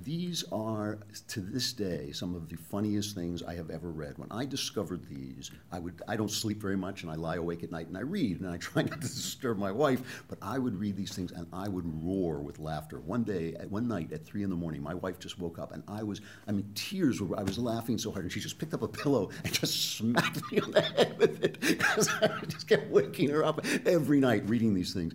These 0.05 0.45
are, 0.53 1.01
to 1.29 1.41
this 1.41 1.73
day, 1.73 2.13
some 2.13 2.37
of 2.37 2.49
the 2.49 2.57
funniest 2.57 3.17
things 3.17 3.43
I 3.43 3.55
have 3.55 3.69
ever 3.69 3.91
read. 3.91 4.17
When 4.17 4.31
I 4.31 4.45
discovered 4.45 5.05
these, 5.09 5.51
I 5.73 5.81
would 5.81 6.01
I 6.07 6.15
don't 6.15 6.31
sleep 6.31 6.61
very 6.61 6.77
much 6.77 7.03
and 7.03 7.11
I 7.11 7.17
lie 7.17 7.37
awake 7.37 7.65
at 7.65 7.73
night 7.73 7.89
and 7.89 7.97
I 7.97 8.03
read 8.03 8.41
and 8.41 8.49
I 8.49 8.57
try 8.59 8.83
not 8.83 9.01
to 9.01 9.09
disturb 9.09 9.59
my 9.59 9.73
wife, 9.73 10.25
but 10.29 10.39
I 10.41 10.59
would 10.59 10.79
read 10.79 10.97
these 10.97 11.15
things 11.15 11.33
and 11.33 11.49
I 11.53 11.69
would 11.69 11.85
roar 12.05 12.39
with 12.39 12.61
laughter. 12.61 13.01
One 13.01 13.25
day, 13.25 13.57
one 13.69 13.89
night 13.89 14.13
at 14.13 14.25
three 14.25 14.45
in 14.45 14.51
the 14.51 14.57
morning, 14.57 14.83
my 14.83 14.95
wife 14.95 15.19
just 15.19 15.39
woke 15.41 15.59
up 15.59 15.73
and 15.73 15.83
I 15.89 16.05
was, 16.05 16.21
I 16.47 16.53
mean, 16.53 16.71
tears 16.77 17.21
were, 17.21 17.39
I 17.39 17.43
was 17.43 17.59
laughing 17.59 17.99
so 17.99 18.13
hard 18.13 18.25
and 18.25 18.33
she 18.33 18.41
just 18.41 18.59
picked 18.59 18.75
up 18.75 18.83
a 18.83 18.89
pillow 18.89 19.31
and 19.43 19.53
just 19.53 19.97
smacked 19.97 20.41
me 20.53 20.61
on 20.61 20.71
the 20.71 20.83
head 20.83 21.19
with 21.19 21.43
it 21.43 21.61
because 21.61 22.09
I 22.23 22.29
just 22.47 22.69
kept 22.69 22.89
waking 22.91 23.31
her 23.31 23.45
up 23.45 23.65
every 23.85 24.21
night 24.21 24.49
reading 24.49 24.75
these 24.75 24.95
things 24.95 25.15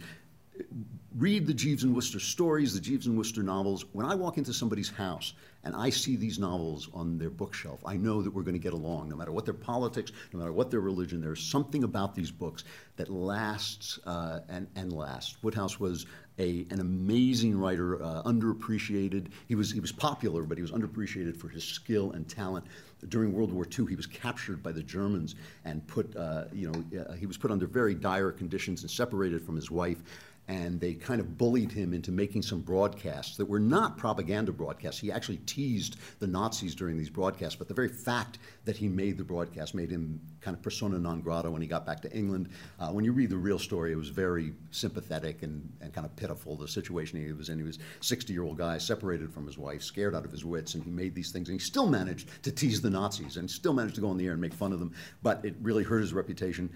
read 1.15 1.45
the 1.45 1.53
Jeeves 1.53 1.83
and 1.83 1.93
Wooster 1.93 2.19
stories, 2.19 2.73
the 2.73 2.79
Jeeves 2.79 3.05
and 3.05 3.15
Wooster 3.15 3.43
novels. 3.43 3.85
When 3.93 4.05
I 4.05 4.15
walk 4.15 4.37
into 4.37 4.53
somebody's 4.53 4.89
house 4.89 5.33
and 5.63 5.75
I 5.75 5.89
see 5.91 6.15
these 6.15 6.39
novels 6.39 6.89
on 6.93 7.17
their 7.17 7.29
bookshelf, 7.29 7.79
I 7.85 7.97
know 7.97 8.21
that 8.21 8.33
we're 8.33 8.41
going 8.41 8.55
to 8.55 8.59
get 8.59 8.73
along. 8.73 9.09
No 9.09 9.15
matter 9.15 9.31
what 9.31 9.45
their 9.45 9.53
politics, 9.53 10.11
no 10.31 10.39
matter 10.39 10.51
what 10.51 10.71
their 10.71 10.79
religion, 10.79 11.21
there's 11.21 11.43
something 11.43 11.83
about 11.83 12.15
these 12.15 12.31
books 12.31 12.63
that 12.95 13.09
lasts 13.09 13.99
uh, 14.05 14.39
and, 14.49 14.67
and 14.75 14.91
lasts. 14.91 15.37
Wodehouse 15.43 15.79
was 15.79 16.07
a, 16.39 16.65
an 16.71 16.79
amazing 16.79 17.59
writer, 17.59 18.01
uh, 18.01 18.23
underappreciated. 18.23 19.27
He 19.47 19.53
was, 19.53 19.71
he 19.71 19.79
was 19.79 19.91
popular, 19.91 20.43
but 20.43 20.57
he 20.57 20.63
was 20.63 20.71
underappreciated 20.71 21.37
for 21.37 21.47
his 21.47 21.63
skill 21.63 22.11
and 22.13 22.27
talent. 22.27 22.65
During 23.09 23.33
World 23.33 23.51
War 23.51 23.67
II, 23.67 23.85
he 23.85 23.95
was 23.95 24.07
captured 24.07 24.63
by 24.63 24.71
the 24.71 24.81
Germans 24.81 25.35
and 25.65 25.85
put, 25.85 26.15
uh, 26.15 26.45
you 26.53 26.71
know, 26.71 27.01
uh, 27.01 27.13
he 27.13 27.25
was 27.27 27.37
put 27.37 27.51
under 27.51 27.67
very 27.67 27.93
dire 27.93 28.31
conditions 28.31 28.81
and 28.81 28.89
separated 28.89 29.45
from 29.45 29.55
his 29.55 29.69
wife 29.69 30.01
and 30.47 30.79
they 30.79 30.93
kind 30.93 31.21
of 31.21 31.37
bullied 31.37 31.71
him 31.71 31.93
into 31.93 32.11
making 32.11 32.41
some 32.41 32.59
broadcasts 32.59 33.37
that 33.37 33.45
were 33.45 33.59
not 33.59 33.97
propaganda 33.97 34.51
broadcasts. 34.51 34.99
He 34.99 35.11
actually 35.11 35.37
teased 35.45 35.95
the 36.19 36.27
Nazis 36.27 36.75
during 36.75 36.97
these 36.97 37.09
broadcasts, 37.09 37.55
but 37.55 37.69
the 37.69 37.73
very 37.73 37.87
fact 37.87 38.39
that 38.65 38.75
he 38.75 38.89
made 38.89 39.17
the 39.17 39.23
broadcast 39.23 39.73
made 39.73 39.89
him 39.89 40.19
kind 40.41 40.55
of 40.55 40.61
persona 40.61 40.99
non 40.99 41.21
grata 41.21 41.49
when 41.49 41.61
he 41.61 41.67
got 41.67 41.85
back 41.85 42.01
to 42.01 42.11
England. 42.11 42.49
Uh, 42.77 42.89
when 42.89 43.05
you 43.05 43.13
read 43.13 43.29
the 43.29 43.37
real 43.37 43.57
story, 43.57 43.93
it 43.93 43.95
was 43.95 44.09
very 44.09 44.53
sympathetic 44.71 45.43
and, 45.43 45.71
and 45.81 45.93
kind 45.93 46.05
of 46.05 46.13
pitiful, 46.17 46.57
the 46.57 46.67
situation 46.67 47.23
he 47.25 47.31
was 47.31 47.47
in. 47.47 47.57
He 47.57 47.63
was 47.63 47.77
a 47.77 48.03
60 48.03 48.33
year 48.33 48.43
old 48.43 48.57
guy, 48.57 48.77
separated 48.77 49.33
from 49.33 49.47
his 49.47 49.57
wife, 49.57 49.81
scared 49.81 50.13
out 50.13 50.25
of 50.25 50.31
his 50.31 50.43
wits, 50.43 50.75
and 50.75 50.83
he 50.83 50.91
made 50.91 51.15
these 51.15 51.31
things, 51.31 51.47
and 51.47 51.59
he 51.59 51.65
still 51.65 51.87
managed 51.87 52.43
to 52.43 52.51
tease 52.51 52.81
the 52.81 52.89
Nazis 52.89 53.37
and 53.37 53.49
still 53.49 53.73
managed 53.73 53.95
to 53.95 54.01
go 54.01 54.09
on 54.09 54.17
the 54.17 54.25
air 54.25 54.33
and 54.33 54.41
make 54.41 54.53
fun 54.53 54.73
of 54.73 54.79
them, 54.79 54.93
but 55.21 55.43
it 55.45 55.55
really 55.61 55.83
hurt 55.83 56.01
his 56.01 56.13
reputation 56.13 56.69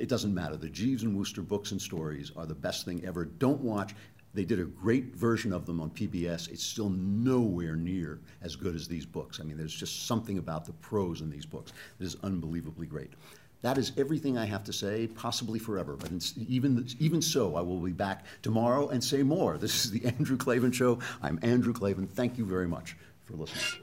it 0.00 0.08
doesn't 0.08 0.34
matter. 0.34 0.56
The 0.56 0.70
Jeeves 0.70 1.02
and 1.02 1.14
Wooster 1.14 1.42
books 1.42 1.72
and 1.72 1.80
stories 1.80 2.32
are 2.36 2.46
the 2.46 2.54
best 2.54 2.84
thing 2.84 3.04
ever. 3.04 3.26
Don't 3.26 3.60
watch. 3.60 3.94
They 4.32 4.44
did 4.44 4.60
a 4.60 4.64
great 4.64 5.14
version 5.14 5.52
of 5.52 5.66
them 5.66 5.80
on 5.80 5.90
PBS. 5.90 6.50
It's 6.50 6.62
still 6.62 6.88
nowhere 6.90 7.76
near 7.76 8.20
as 8.42 8.56
good 8.56 8.74
as 8.74 8.88
these 8.88 9.04
books. 9.04 9.40
I 9.40 9.42
mean, 9.42 9.58
there's 9.58 9.74
just 9.74 10.06
something 10.06 10.38
about 10.38 10.64
the 10.64 10.72
prose 10.74 11.20
in 11.20 11.30
these 11.30 11.44
books 11.44 11.72
that 11.98 12.04
is 12.04 12.16
unbelievably 12.22 12.86
great. 12.86 13.10
That 13.62 13.76
is 13.76 13.92
everything 13.98 14.38
I 14.38 14.46
have 14.46 14.64
to 14.64 14.72
say, 14.72 15.06
possibly 15.08 15.58
forever. 15.58 15.96
But 15.96 16.10
even, 16.48 16.86
even 16.98 17.20
so, 17.20 17.56
I 17.56 17.60
will 17.60 17.80
be 17.80 17.92
back 17.92 18.24
tomorrow 18.40 18.88
and 18.88 19.04
say 19.04 19.22
more. 19.22 19.58
This 19.58 19.84
is 19.84 19.90
the 19.90 20.06
Andrew 20.18 20.38
Klavan 20.38 20.72
Show. 20.72 20.98
I'm 21.22 21.38
Andrew 21.42 21.74
Klavan. 21.74 22.06
Thank 22.06 22.38
you 22.38 22.46
very 22.46 22.68
much 22.68 22.96
for 23.24 23.34
listening. 23.34 23.82